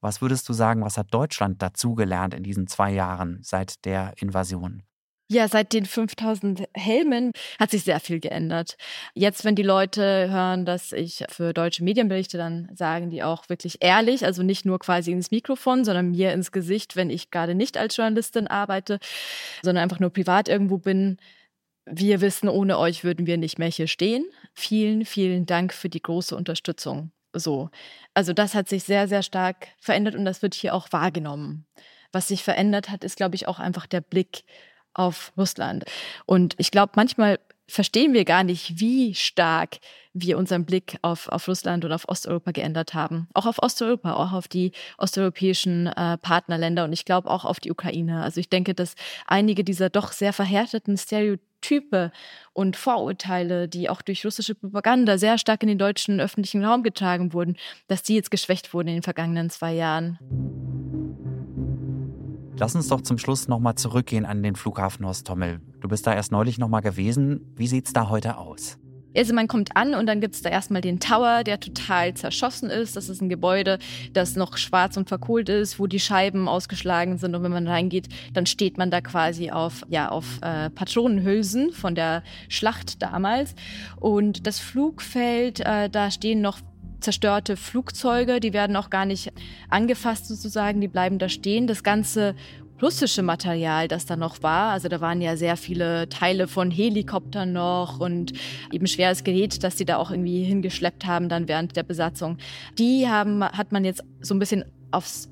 Was 0.00 0.20
würdest 0.20 0.48
du 0.48 0.52
sagen, 0.52 0.82
was 0.82 0.98
hat 0.98 1.12
Deutschland 1.12 1.62
dazugelernt 1.62 2.34
in 2.34 2.42
diesen 2.42 2.66
zwei 2.66 2.92
Jahren 2.92 3.38
seit 3.42 3.84
der 3.84 4.14
Invasion? 4.18 4.82
Ja, 5.28 5.48
seit 5.48 5.72
den 5.72 5.86
5000 5.86 6.68
Helmen 6.72 7.32
hat 7.58 7.72
sich 7.72 7.82
sehr 7.82 7.98
viel 7.98 8.20
geändert. 8.20 8.76
Jetzt, 9.12 9.44
wenn 9.44 9.56
die 9.56 9.64
Leute 9.64 10.30
hören, 10.30 10.64
dass 10.64 10.92
ich 10.92 11.24
für 11.28 11.52
deutsche 11.52 11.82
Medien 11.82 12.06
berichte, 12.08 12.38
dann 12.38 12.70
sagen 12.76 13.10
die 13.10 13.24
auch 13.24 13.48
wirklich 13.48 13.78
ehrlich, 13.80 14.24
also 14.24 14.44
nicht 14.44 14.64
nur 14.64 14.78
quasi 14.78 15.10
ins 15.10 15.32
Mikrofon, 15.32 15.84
sondern 15.84 16.12
mir 16.12 16.32
ins 16.32 16.52
Gesicht, 16.52 16.94
wenn 16.94 17.10
ich 17.10 17.32
gerade 17.32 17.56
nicht 17.56 17.76
als 17.76 17.96
Journalistin 17.96 18.46
arbeite, 18.46 19.00
sondern 19.62 19.82
einfach 19.82 19.98
nur 19.98 20.10
privat 20.10 20.48
irgendwo 20.48 20.78
bin. 20.78 21.16
Wir 21.86 22.20
wissen, 22.20 22.48
ohne 22.48 22.78
euch 22.78 23.02
würden 23.02 23.26
wir 23.26 23.36
nicht 23.36 23.58
mehr 23.58 23.70
hier 23.70 23.88
stehen. 23.88 24.26
Vielen, 24.54 25.04
vielen 25.04 25.44
Dank 25.46 25.74
für 25.74 25.88
die 25.88 26.02
große 26.02 26.36
Unterstützung. 26.36 27.10
So. 27.38 27.70
Also 28.14 28.32
das 28.32 28.54
hat 28.54 28.68
sich 28.68 28.84
sehr, 28.84 29.08
sehr 29.08 29.22
stark 29.22 29.68
verändert 29.78 30.14
und 30.14 30.24
das 30.24 30.42
wird 30.42 30.54
hier 30.54 30.74
auch 30.74 30.92
wahrgenommen. 30.92 31.66
Was 32.12 32.28
sich 32.28 32.42
verändert 32.42 32.90
hat, 32.90 33.04
ist, 33.04 33.16
glaube 33.16 33.34
ich, 33.34 33.48
auch 33.48 33.58
einfach 33.58 33.86
der 33.86 34.00
Blick 34.00 34.44
auf 34.94 35.32
Russland. 35.36 35.84
Und 36.24 36.54
ich 36.58 36.70
glaube, 36.70 36.92
manchmal 36.96 37.38
verstehen 37.68 38.14
wir 38.14 38.24
gar 38.24 38.44
nicht, 38.44 38.78
wie 38.78 39.14
stark 39.14 39.78
wir 40.12 40.38
unseren 40.38 40.64
Blick 40.64 40.98
auf, 41.02 41.28
auf 41.28 41.48
Russland 41.48 41.84
und 41.84 41.92
auf 41.92 42.08
Osteuropa 42.08 42.52
geändert 42.52 42.94
haben. 42.94 43.28
Auch 43.34 43.44
auf 43.44 43.62
Osteuropa, 43.62 44.14
auch 44.14 44.32
auf 44.32 44.48
die 44.48 44.72
osteuropäischen 44.98 45.88
äh, 45.88 46.16
Partnerländer 46.18 46.84
und 46.84 46.92
ich 46.92 47.04
glaube 47.04 47.28
auch 47.28 47.44
auf 47.44 47.60
die 47.60 47.70
Ukraine. 47.70 48.22
Also 48.22 48.40
ich 48.40 48.48
denke, 48.48 48.74
dass 48.74 48.94
einige 49.26 49.64
dieser 49.64 49.90
doch 49.90 50.12
sehr 50.12 50.32
verhärteten 50.32 50.96
Stereotype 51.66 52.12
und 52.52 52.76
Vorurteile, 52.76 53.68
die 53.68 53.90
auch 53.90 54.02
durch 54.02 54.24
russische 54.24 54.54
Propaganda 54.54 55.18
sehr 55.18 55.38
stark 55.38 55.62
in 55.62 55.68
den 55.68 55.78
deutschen 55.78 56.20
öffentlichen 56.20 56.64
Raum 56.64 56.82
getragen 56.82 57.32
wurden, 57.32 57.56
dass 57.88 58.02
die 58.02 58.14
jetzt 58.14 58.30
geschwächt 58.30 58.72
wurden 58.72 58.88
in 58.88 58.94
den 58.94 59.02
vergangenen 59.02 59.50
zwei 59.50 59.74
Jahren. 59.74 60.18
Lass 62.58 62.74
uns 62.74 62.88
doch 62.88 63.02
zum 63.02 63.18
Schluss 63.18 63.48
nochmal 63.48 63.74
zurückgehen 63.74 64.24
an 64.24 64.42
den 64.42 64.56
Flughafen 64.56 65.06
Hostomel. 65.06 65.60
Du 65.80 65.88
bist 65.88 66.06
da 66.06 66.14
erst 66.14 66.32
neulich 66.32 66.56
nochmal 66.56 66.80
gewesen. 66.80 67.52
Wie 67.54 67.66
sieht's 67.66 67.92
da 67.92 68.08
heute 68.08 68.38
aus? 68.38 68.78
Also 69.16 69.34
man 69.34 69.48
kommt 69.48 69.76
an 69.76 69.94
und 69.94 70.06
dann 70.06 70.20
gibt 70.20 70.34
es 70.34 70.42
da 70.42 70.50
erstmal 70.50 70.82
den 70.82 71.00
Tower, 71.00 71.42
der 71.44 71.58
total 71.58 72.14
zerschossen 72.14 72.70
ist. 72.70 72.96
Das 72.96 73.08
ist 73.08 73.20
ein 73.20 73.28
Gebäude, 73.28 73.78
das 74.12 74.36
noch 74.36 74.56
schwarz 74.56 74.96
und 74.96 75.08
verkohlt 75.08 75.48
ist, 75.48 75.78
wo 75.78 75.86
die 75.86 76.00
Scheiben 76.00 76.48
ausgeschlagen 76.48 77.18
sind. 77.18 77.34
Und 77.34 77.42
wenn 77.42 77.52
man 77.52 77.66
reingeht, 77.66 78.08
dann 78.34 78.46
steht 78.46 78.78
man 78.78 78.90
da 78.90 79.00
quasi 79.00 79.50
auf, 79.50 79.82
ja, 79.88 80.08
auf 80.08 80.38
äh, 80.42 80.70
Patronenhülsen 80.70 81.72
von 81.72 81.94
der 81.94 82.22
Schlacht 82.48 83.02
damals. 83.02 83.54
Und 83.98 84.46
das 84.46 84.60
Flugfeld, 84.60 85.60
äh, 85.60 85.88
da 85.88 86.10
stehen 86.10 86.40
noch 86.40 86.58
zerstörte 87.00 87.56
Flugzeuge, 87.56 88.40
die 88.40 88.52
werden 88.52 88.74
auch 88.76 88.90
gar 88.90 89.04
nicht 89.04 89.32
angefasst 89.68 90.26
sozusagen, 90.26 90.80
die 90.80 90.88
bleiben 90.88 91.18
da 91.18 91.28
stehen. 91.28 91.66
Das 91.66 91.82
ganze 91.82 92.34
russische 92.80 93.22
Material, 93.22 93.88
das 93.88 94.06
da 94.06 94.16
noch 94.16 94.42
war. 94.42 94.72
Also 94.72 94.88
da 94.88 95.00
waren 95.00 95.20
ja 95.20 95.36
sehr 95.36 95.56
viele 95.56 96.08
Teile 96.08 96.48
von 96.48 96.70
Helikoptern 96.70 97.52
noch 97.52 98.00
und 98.00 98.32
eben 98.72 98.86
schweres 98.86 99.24
Gerät, 99.24 99.62
das 99.64 99.78
sie 99.78 99.84
da 99.84 99.96
auch 99.96 100.10
irgendwie 100.10 100.44
hingeschleppt 100.44 101.06
haben 101.06 101.28
dann 101.28 101.48
während 101.48 101.76
der 101.76 101.82
Besatzung. 101.82 102.38
Die 102.78 103.08
haben, 103.08 103.44
hat 103.44 103.72
man 103.72 103.84
jetzt 103.84 104.04
so 104.20 104.34
ein 104.34 104.38
bisschen 104.38 104.64
aufs 104.90 105.28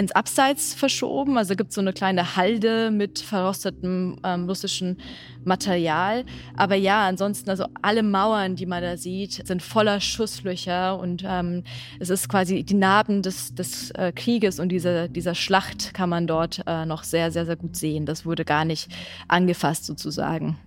ins 0.00 0.12
Abseits 0.12 0.72
verschoben. 0.72 1.36
Also 1.36 1.54
gibt 1.54 1.70
es 1.70 1.74
so 1.74 1.80
eine 1.82 1.92
kleine 1.92 2.34
Halde 2.34 2.90
mit 2.90 3.18
verrostetem 3.18 4.18
ähm, 4.24 4.46
russischen 4.46 4.98
Material. 5.44 6.24
Aber 6.56 6.74
ja, 6.74 7.06
ansonsten, 7.06 7.50
also 7.50 7.66
alle 7.82 8.02
Mauern, 8.02 8.56
die 8.56 8.64
man 8.64 8.82
da 8.82 8.96
sieht, 8.96 9.46
sind 9.46 9.62
voller 9.62 10.00
Schusslöcher 10.00 10.98
und 10.98 11.22
ähm, 11.26 11.64
es 11.98 12.08
ist 12.08 12.30
quasi 12.30 12.64
die 12.64 12.74
Narben 12.74 13.20
des, 13.20 13.54
des 13.54 13.90
äh, 13.90 14.12
Krieges 14.12 14.58
und 14.58 14.70
diese, 14.70 15.10
dieser 15.10 15.34
Schlacht 15.34 15.92
kann 15.92 16.08
man 16.08 16.26
dort 16.26 16.62
äh, 16.66 16.86
noch 16.86 17.04
sehr, 17.04 17.30
sehr, 17.30 17.44
sehr 17.44 17.56
gut 17.56 17.76
sehen. 17.76 18.06
Das 18.06 18.24
wurde 18.24 18.46
gar 18.46 18.64
nicht 18.64 18.90
angefasst 19.28 19.84
sozusagen. 19.84 20.58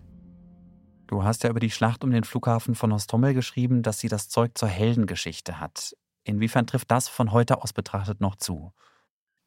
Du 1.08 1.24
hast 1.24 1.44
ja 1.44 1.50
über 1.50 1.60
die 1.60 1.72
Schlacht 1.72 2.04
um 2.04 2.12
den 2.12 2.24
Flughafen 2.24 2.76
von 2.76 2.92
Ostomel 2.92 3.34
geschrieben, 3.34 3.82
dass 3.82 4.00
sie 4.00 4.10
das 4.10 4.30
Zeug 4.30 4.52
zur 4.56 4.70
Heldengeschichte 4.70 5.60
hat. 5.60 5.96
Inwiefern 6.24 6.68
trifft 6.68 6.92
das 6.92 7.08
von 7.08 7.32
heute 7.32 7.64
aus 7.64 7.74
betrachtet 7.74 8.22
noch 8.22 8.36
zu? 8.36 8.72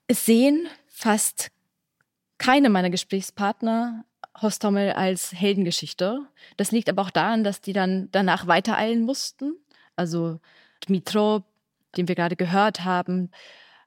Es 0.07 0.25
sehen 0.25 0.69
fast 0.87 1.51
keine 2.39 2.71
meiner 2.71 2.91
Gesprächspartner 2.91 4.05
Hostomel 4.41 4.93
als 4.93 5.33
Heldengeschichte. 5.33 6.21
Das 6.57 6.71
liegt 6.71 6.89
aber 6.89 7.03
auch 7.03 7.11
daran, 7.11 7.43
dass 7.43 7.61
die 7.61 7.73
dann 7.73 8.09
danach 8.13 8.47
weitereilen 8.47 9.03
mussten. 9.03 9.55
Also 9.97 10.41
Dmitro, 10.87 11.43
den 11.97 12.09
wir 12.09 12.15
gerade 12.15 12.37
gehört 12.37 12.85
haben, 12.85 13.31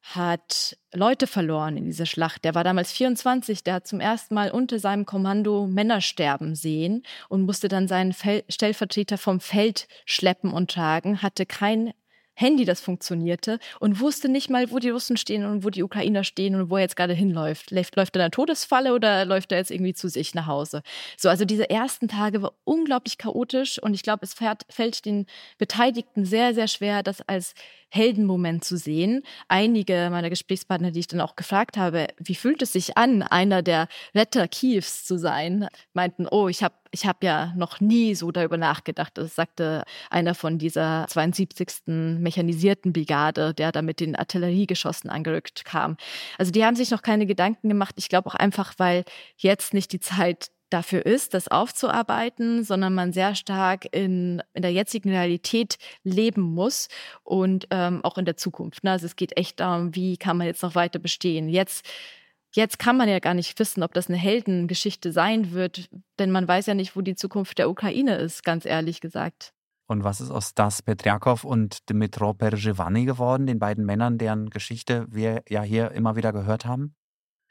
hat 0.02 0.78
Leute 0.94 1.28
verloren 1.28 1.78
in 1.78 1.86
dieser 1.86 2.06
Schlacht. 2.06 2.44
Der 2.44 2.56
war 2.56 2.64
damals 2.64 2.92
24, 2.92 3.64
der 3.64 3.76
hat 3.76 3.88
zum 3.88 4.00
ersten 4.00 4.34
Mal 4.34 4.50
unter 4.52 4.80
seinem 4.80 5.06
Kommando 5.06 5.68
Männer 5.68 6.02
sterben 6.02 6.56
sehen 6.56 7.04
und 7.28 7.44
musste 7.44 7.68
dann 7.68 7.88
seinen 7.88 8.14
Fel 8.14 8.44
Stellvertreter 8.50 9.18
vom 9.18 9.40
Feld 9.40 9.88
schleppen 10.06 10.52
und 10.52 10.72
tragen, 10.72 11.22
hatte 11.22 11.46
kein 11.46 11.94
Handy, 12.40 12.64
das 12.64 12.80
funktionierte 12.80 13.60
und 13.80 14.00
wusste 14.00 14.30
nicht 14.30 14.50
mal, 14.50 14.72
wo 14.72 14.80
die 14.80 14.90
Russen 14.90 15.18
stehen 15.18 15.46
und 15.46 15.66
wo 15.66 15.70
die 15.70 15.84
Ukrainer 15.84 16.24
stehen 16.24 16.56
und 16.56 16.70
wo 16.70 16.78
er 16.78 16.84
jetzt 16.84 16.96
gerade 16.96 17.14
hinläuft. 17.14 17.72
Läuft, 17.72 17.98
läuft 17.98 18.16
er 18.16 18.22
in 18.22 18.26
der 18.26 18.32
Todesfalle 18.32 18.94
oder 18.94 19.26
läuft 19.26 19.52
er 19.52 19.58
jetzt 19.58 19.72
irgendwie 19.72 19.94
zu 19.94 20.08
sich 20.08 20.34
nach 20.34 20.48
Hause? 20.48 20.82
So, 21.18 21.28
also 21.28 21.44
diese 21.44 21.70
ersten 21.70 22.08
Tage 22.08 22.42
war 22.42 22.54
unglaublich 22.64 23.18
chaotisch 23.18 23.82
und 23.82 23.94
ich 23.94 24.04
glaube, 24.04 24.26
es 24.26 24.34
fährt, 24.34 24.64
fällt 24.70 25.06
den 25.06 25.26
Beteiligten 25.58 26.24
sehr, 26.24 26.54
sehr 26.54 26.70
schwer, 26.70 27.04
das 27.04 27.22
als 27.22 27.54
Heldenmoment 27.90 28.64
zu 28.64 28.78
sehen. 28.78 29.24
Einige 29.48 30.10
meiner 30.12 30.30
Gesprächspartner, 30.30 30.92
die 30.92 31.00
ich 31.00 31.08
dann 31.08 31.22
auch 31.22 31.36
gefragt 31.36 31.76
habe, 31.76 32.08
wie 32.20 32.36
fühlt 32.36 32.62
es 32.62 32.74
sich 32.74 32.98
an, 32.98 33.22
einer 33.22 33.62
der 33.62 33.88
Retter 34.16 34.48
Kievs 34.48 35.06
zu 35.06 35.18
sein, 35.18 35.68
meinten, 35.94 36.28
oh, 36.30 36.48
ich 36.48 36.64
habe 36.64 36.76
ich 36.92 37.06
hab 37.06 37.24
ja 37.24 37.54
noch 37.56 37.80
nie 37.80 38.16
so 38.16 38.32
darüber 38.32 38.58
nachgedacht. 38.58 39.18
Das 39.18 39.36
sagte 39.36 39.84
einer 40.10 40.36
von 40.36 40.58
dieser 40.58 41.06
72. 41.08 41.68
mechanisierten 41.86 42.94
Brigade, 42.94 43.54
der 43.54 43.72
da 43.72 43.82
mit 43.82 44.00
den 44.00 44.16
Artilleriegeschossen 44.16 45.10
angerückt 45.10 45.66
kam. 45.66 45.98
Also 46.38 46.52
die 46.52 46.66
haben 46.66 46.76
sich 46.76 46.92
noch 46.92 47.02
keine 47.02 47.26
Gedanken 47.26 47.70
gemacht. 47.70 47.96
Ich 47.98 48.10
glaube 48.10 48.30
auch 48.30 48.36
einfach, 48.36 48.74
weil 48.78 49.04
jetzt 49.38 49.74
nicht 49.74 49.92
die 49.92 50.00
Zeit 50.00 50.52
dafür 50.70 51.06
ist, 51.06 51.34
das 51.34 51.48
aufzuarbeiten, 51.48 52.64
sondern 52.64 52.94
man 52.94 53.12
sehr 53.12 53.36
stark 53.36 53.88
in, 53.92 54.42
in 54.54 54.62
der 54.62 54.72
jetzigen 54.72 55.10
Realität 55.10 55.78
leben 56.04 56.42
muss 56.42 56.90
und 57.24 57.68
ähm, 57.72 58.04
auch 58.04 58.18
in 58.18 58.26
der 58.26 58.38
Zukunft. 58.38 58.84
Ne? 58.84 58.92
Also 58.92 59.08
es 59.08 59.16
geht 59.16 59.36
echt 59.38 59.60
darum, 59.60 59.96
wie 59.96 60.18
kann 60.18 60.38
man 60.38 60.48
jetzt 60.48 60.62
noch 60.62 60.76
weiter 60.76 61.00
bestehen. 61.00 61.50
Jetzt 61.50 61.86
Jetzt 62.56 62.80
kann 62.80 62.98
man 62.98 63.08
ja 63.08 63.20
gar 63.20 63.34
nicht 63.36 63.58
wissen, 63.60 63.84
ob 63.84 63.94
das 63.94 64.08
eine 64.08 64.18
Heldengeschichte 64.18 65.12
sein 65.12 65.52
wird, 65.52 65.90
denn 66.18 66.32
man 66.32 66.48
weiß 66.48 66.66
ja 66.66 66.74
nicht, 66.74 66.96
wo 66.96 67.02
die 67.02 67.16
Zukunft 67.16 67.60
der 67.60 67.70
Ukraine 67.70 68.16
ist, 68.16 68.44
ganz 68.44 68.66
ehrlich 68.66 69.02
gesagt. 69.02 69.54
Und 69.88 70.04
was 70.04 70.22
ist 70.22 70.30
aus 70.30 70.54
Das 70.54 70.82
Petriakov 70.82 71.44
und 71.44 71.90
Dmitro 71.90 72.34
Perjevani 72.34 73.06
geworden, 73.06 73.48
den 73.48 73.60
beiden 73.60 73.86
Männern, 73.86 74.18
deren 74.18 74.50
Geschichte 74.50 75.08
wir 75.10 75.44
ja 75.50 75.64
hier 75.64 75.92
immer 75.92 76.16
wieder 76.16 76.32
gehört 76.32 76.66
haben? 76.66 76.96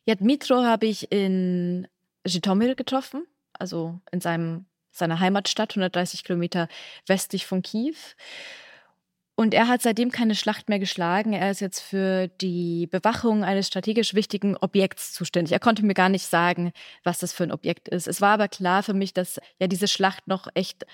Ja, 0.04 0.14
Dmitro 0.14 0.62
habe 0.62 0.87
ich 0.87 1.11
in 1.12 1.87
Jitomir 2.24 2.74
getroffen, 2.74 3.26
also 3.52 4.00
in 4.12 4.20
seinem, 4.20 4.66
seiner 4.90 5.20
Heimatstadt, 5.20 5.72
130 5.72 6.24
Kilometer 6.24 6.68
westlich 7.06 7.44
von 7.44 7.62
Kiew. 7.62 7.96
Und 9.40 9.55
er 9.55 9.68
hat 9.68 9.83
seitdem 9.83 10.11
keine 10.11 10.35
Schlacht 10.35 10.68
mehr 10.68 10.81
geschlagen. 10.81 11.33
Er 11.33 11.53
ist 11.53 11.61
jetzt 11.61 11.79
für 11.79 12.27
die 12.27 12.88
Bewachung 12.88 13.44
eines 13.44 13.68
strategisch 13.68 14.14
wichtigen 14.14 14.57
Objekts 14.57 15.12
zuständig. 15.12 15.53
Er 15.53 15.61
konnte 15.61 15.87
mir 15.87 15.94
gar 15.94 16.09
nicht 16.09 16.27
sagen, 16.27 16.72
was 17.05 17.20
das 17.20 17.33
für 17.33 17.44
ein 17.44 17.53
Objekt 17.53 17.87
ist. 17.87 18.09
Es 18.09 18.20
war 18.20 18.31
aber 18.31 18.48
klar 18.48 18.83
für 18.83 18.94
mich, 18.94 19.14
dass 19.14 19.40
ja 19.61 19.68
diese 19.68 19.87
Schlacht 19.87 20.27
noch 20.27 20.48
echt 20.55 20.87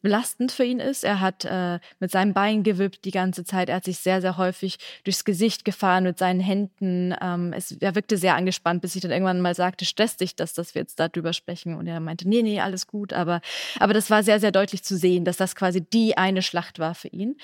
belastend 0.00 0.50
für 0.50 0.64
ihn 0.64 0.80
ist. 0.80 1.04
Er 1.04 1.20
hat 1.20 1.44
äh, 1.44 1.78
mit 1.98 2.10
seinem 2.10 2.32
Bein 2.32 2.62
gewippt 2.62 3.04
die 3.04 3.10
ganze 3.10 3.44
Zeit. 3.44 3.68
Er 3.68 3.76
hat 3.76 3.84
sich 3.84 3.98
sehr, 3.98 4.22
sehr 4.22 4.38
häufig 4.38 4.78
durchs 5.04 5.26
Gesicht 5.26 5.66
gefahren 5.66 6.04
mit 6.04 6.16
seinen 6.16 6.40
Händen. 6.40 7.14
Ähm, 7.20 7.52
es, 7.52 7.70
er 7.70 7.94
wirkte 7.94 8.16
sehr 8.16 8.34
angespannt, 8.34 8.80
bis 8.80 8.96
ich 8.96 9.02
dann 9.02 9.10
irgendwann 9.10 9.42
mal 9.42 9.54
sagte, 9.54 9.84
stresst 9.84 10.22
dich 10.22 10.34
das, 10.34 10.54
dass 10.54 10.74
wir 10.74 10.80
jetzt 10.80 10.98
darüber 10.98 11.34
sprechen. 11.34 11.74
Und 11.74 11.86
er 11.86 12.00
meinte, 12.00 12.26
nee, 12.26 12.40
nee, 12.40 12.60
alles 12.60 12.86
gut. 12.86 13.12
Aber, 13.12 13.42
aber 13.78 13.92
das 13.92 14.08
war 14.08 14.22
sehr, 14.22 14.40
sehr 14.40 14.52
deutlich 14.52 14.84
zu 14.84 14.96
sehen, 14.96 15.26
dass 15.26 15.36
das 15.36 15.54
quasi 15.54 15.82
die 15.82 16.16
eine 16.16 16.40
Schlacht 16.40 16.78
war 16.78 16.94
für 16.94 17.08
ihn. 17.08 17.36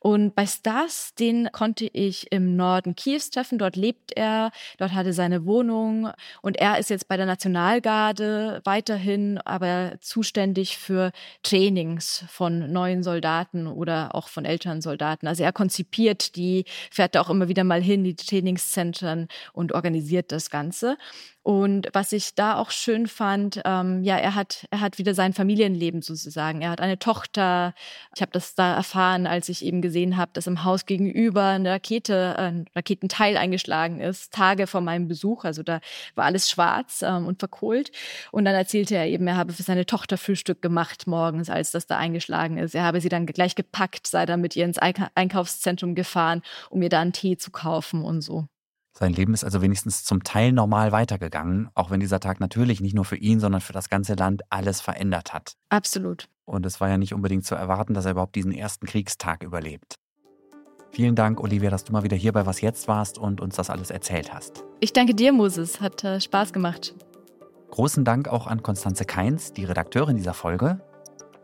Und 0.00 0.34
bei 0.34 0.46
Stas, 0.46 1.14
den 1.14 1.50
konnte 1.52 1.84
ich 1.84 2.32
im 2.32 2.56
Norden 2.56 2.96
Kiews 2.96 3.28
treffen. 3.28 3.58
Dort 3.58 3.76
lebt 3.76 4.16
er, 4.16 4.50
dort 4.78 4.94
hatte 4.94 5.12
seine 5.12 5.44
Wohnung 5.44 6.10
und 6.40 6.56
er 6.56 6.78
ist 6.78 6.88
jetzt 6.88 7.06
bei 7.06 7.18
der 7.18 7.26
Nationalgarde 7.26 8.62
weiterhin 8.64 9.38
aber 9.38 9.92
zuständig 10.00 10.78
für 10.78 11.12
Trainings 11.42 12.24
von 12.28 12.72
neuen 12.72 13.02
Soldaten 13.02 13.66
oder 13.66 14.14
auch 14.14 14.28
von 14.28 14.46
älteren 14.46 14.80
Soldaten. 14.80 15.26
Also 15.26 15.42
er 15.44 15.52
konzipiert 15.52 16.34
die, 16.34 16.64
fährt 16.90 17.14
da 17.14 17.20
auch 17.20 17.30
immer 17.30 17.48
wieder 17.48 17.64
mal 17.64 17.82
hin, 17.82 18.02
die 18.02 18.16
Trainingszentren 18.16 19.28
und 19.52 19.72
organisiert 19.72 20.32
das 20.32 20.48
Ganze. 20.48 20.96
Und 21.42 21.88
was 21.94 22.12
ich 22.12 22.34
da 22.34 22.56
auch 22.56 22.70
schön 22.70 23.06
fand, 23.06 23.62
ähm, 23.64 24.02
ja, 24.02 24.18
er 24.18 24.34
hat, 24.34 24.66
er 24.70 24.80
hat 24.80 24.98
wieder 24.98 25.14
sein 25.14 25.32
Familienleben 25.32 26.02
sozusagen. 26.02 26.60
Er 26.60 26.70
hat 26.70 26.82
eine 26.82 26.98
Tochter. 26.98 27.74
Ich 28.14 28.20
habe 28.20 28.30
das 28.32 28.54
da 28.54 28.74
erfahren, 28.74 29.26
als 29.26 29.48
ich 29.48 29.64
eben 29.64 29.80
gesehen 29.80 30.18
habe, 30.18 30.32
dass 30.34 30.46
im 30.46 30.64
Haus 30.64 30.84
gegenüber 30.84 31.44
eine 31.46 31.70
Rakete, 31.70 32.38
ein 32.38 32.66
Raketenteil 32.76 33.38
eingeschlagen 33.38 34.00
ist, 34.00 34.34
Tage 34.34 34.66
vor 34.66 34.82
meinem 34.82 35.08
Besuch. 35.08 35.44
Also 35.44 35.62
da 35.62 35.80
war 36.14 36.26
alles 36.26 36.50
schwarz 36.50 37.02
ähm, 37.02 37.26
und 37.26 37.38
verkohlt. 37.38 37.90
Und 38.32 38.44
dann 38.44 38.54
erzählte 38.54 38.96
er 38.96 39.06
eben, 39.06 39.26
er 39.26 39.36
habe 39.36 39.54
für 39.54 39.62
seine 39.62 39.86
Tochter 39.86 40.18
Frühstück 40.18 40.60
gemacht 40.60 41.06
morgens, 41.06 41.48
als 41.48 41.70
das 41.70 41.86
da 41.86 41.96
eingeschlagen 41.96 42.58
ist. 42.58 42.74
Er 42.74 42.84
habe 42.84 43.00
sie 43.00 43.08
dann 43.08 43.24
gleich 43.24 43.54
gepackt, 43.54 44.06
sei 44.06 44.26
dann 44.26 44.42
mit 44.42 44.56
ihr 44.56 44.66
ins 44.66 44.78
Einkaufszentrum 44.78 45.94
gefahren, 45.94 46.42
um 46.68 46.82
ihr 46.82 46.90
da 46.90 47.00
einen 47.00 47.14
Tee 47.14 47.38
zu 47.38 47.50
kaufen 47.50 48.04
und 48.04 48.20
so. 48.20 48.46
Sein 49.00 49.14
Leben 49.14 49.32
ist 49.32 49.44
also 49.44 49.62
wenigstens 49.62 50.04
zum 50.04 50.24
Teil 50.24 50.52
normal 50.52 50.92
weitergegangen, 50.92 51.70
auch 51.74 51.90
wenn 51.90 52.00
dieser 52.00 52.20
Tag 52.20 52.38
natürlich 52.38 52.82
nicht 52.82 52.94
nur 52.94 53.06
für 53.06 53.16
ihn, 53.16 53.40
sondern 53.40 53.62
für 53.62 53.72
das 53.72 53.88
ganze 53.88 54.12
Land 54.12 54.42
alles 54.50 54.82
verändert 54.82 55.32
hat. 55.32 55.54
Absolut. 55.70 56.28
Und 56.44 56.66
es 56.66 56.82
war 56.82 56.90
ja 56.90 56.98
nicht 56.98 57.14
unbedingt 57.14 57.46
zu 57.46 57.54
erwarten, 57.54 57.94
dass 57.94 58.04
er 58.04 58.10
überhaupt 58.10 58.34
diesen 58.34 58.52
ersten 58.52 58.86
Kriegstag 58.86 59.42
überlebt. 59.42 59.94
Vielen 60.90 61.14
Dank, 61.14 61.40
Olivia, 61.40 61.70
dass 61.70 61.84
du 61.84 61.92
mal 61.92 62.02
wieder 62.02 62.16
hier 62.16 62.32
bei 62.32 62.44
Was 62.44 62.60
Jetzt 62.60 62.88
warst 62.88 63.16
und 63.16 63.40
uns 63.40 63.56
das 63.56 63.70
alles 63.70 63.90
erzählt 63.90 64.34
hast. 64.34 64.64
Ich 64.80 64.92
danke 64.92 65.14
dir, 65.14 65.32
Moses. 65.32 65.80
Hat 65.80 66.04
äh, 66.04 66.20
Spaß 66.20 66.52
gemacht. 66.52 66.94
Großen 67.70 68.04
Dank 68.04 68.28
auch 68.28 68.46
an 68.46 68.62
Konstanze 68.62 69.06
Keins, 69.06 69.54
die 69.54 69.64
Redakteurin 69.64 70.16
dieser 70.16 70.34
Folge, 70.34 70.82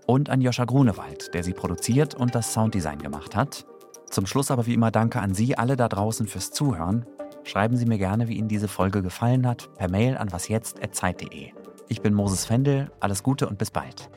und 0.06 0.28
an 0.28 0.42
Joscha 0.42 0.66
Grunewald, 0.66 1.32
der 1.32 1.42
sie 1.42 1.54
produziert 1.54 2.14
und 2.14 2.34
das 2.34 2.52
Sounddesign 2.52 2.98
gemacht 2.98 3.34
hat. 3.34 3.64
Zum 4.10 4.26
Schluss 4.26 4.50
aber 4.50 4.66
wie 4.66 4.74
immer 4.74 4.90
danke 4.90 5.20
an 5.20 5.32
Sie 5.32 5.56
alle 5.56 5.76
da 5.76 5.88
draußen 5.88 6.26
fürs 6.26 6.50
Zuhören. 6.50 7.06
Schreiben 7.46 7.76
Sie 7.76 7.86
mir 7.86 7.96
gerne, 7.96 8.26
wie 8.26 8.34
Ihnen 8.34 8.48
diese 8.48 8.66
Folge 8.66 9.02
gefallen 9.02 9.46
hat, 9.46 9.72
per 9.76 9.88
Mail 9.88 10.16
an 10.16 10.32
wasjetzt.zeit.de. 10.32 11.52
Ich 11.88 12.02
bin 12.02 12.12
Moses 12.12 12.44
Fendel, 12.44 12.90
alles 12.98 13.22
Gute 13.22 13.48
und 13.48 13.56
bis 13.56 13.70
bald. 13.70 14.10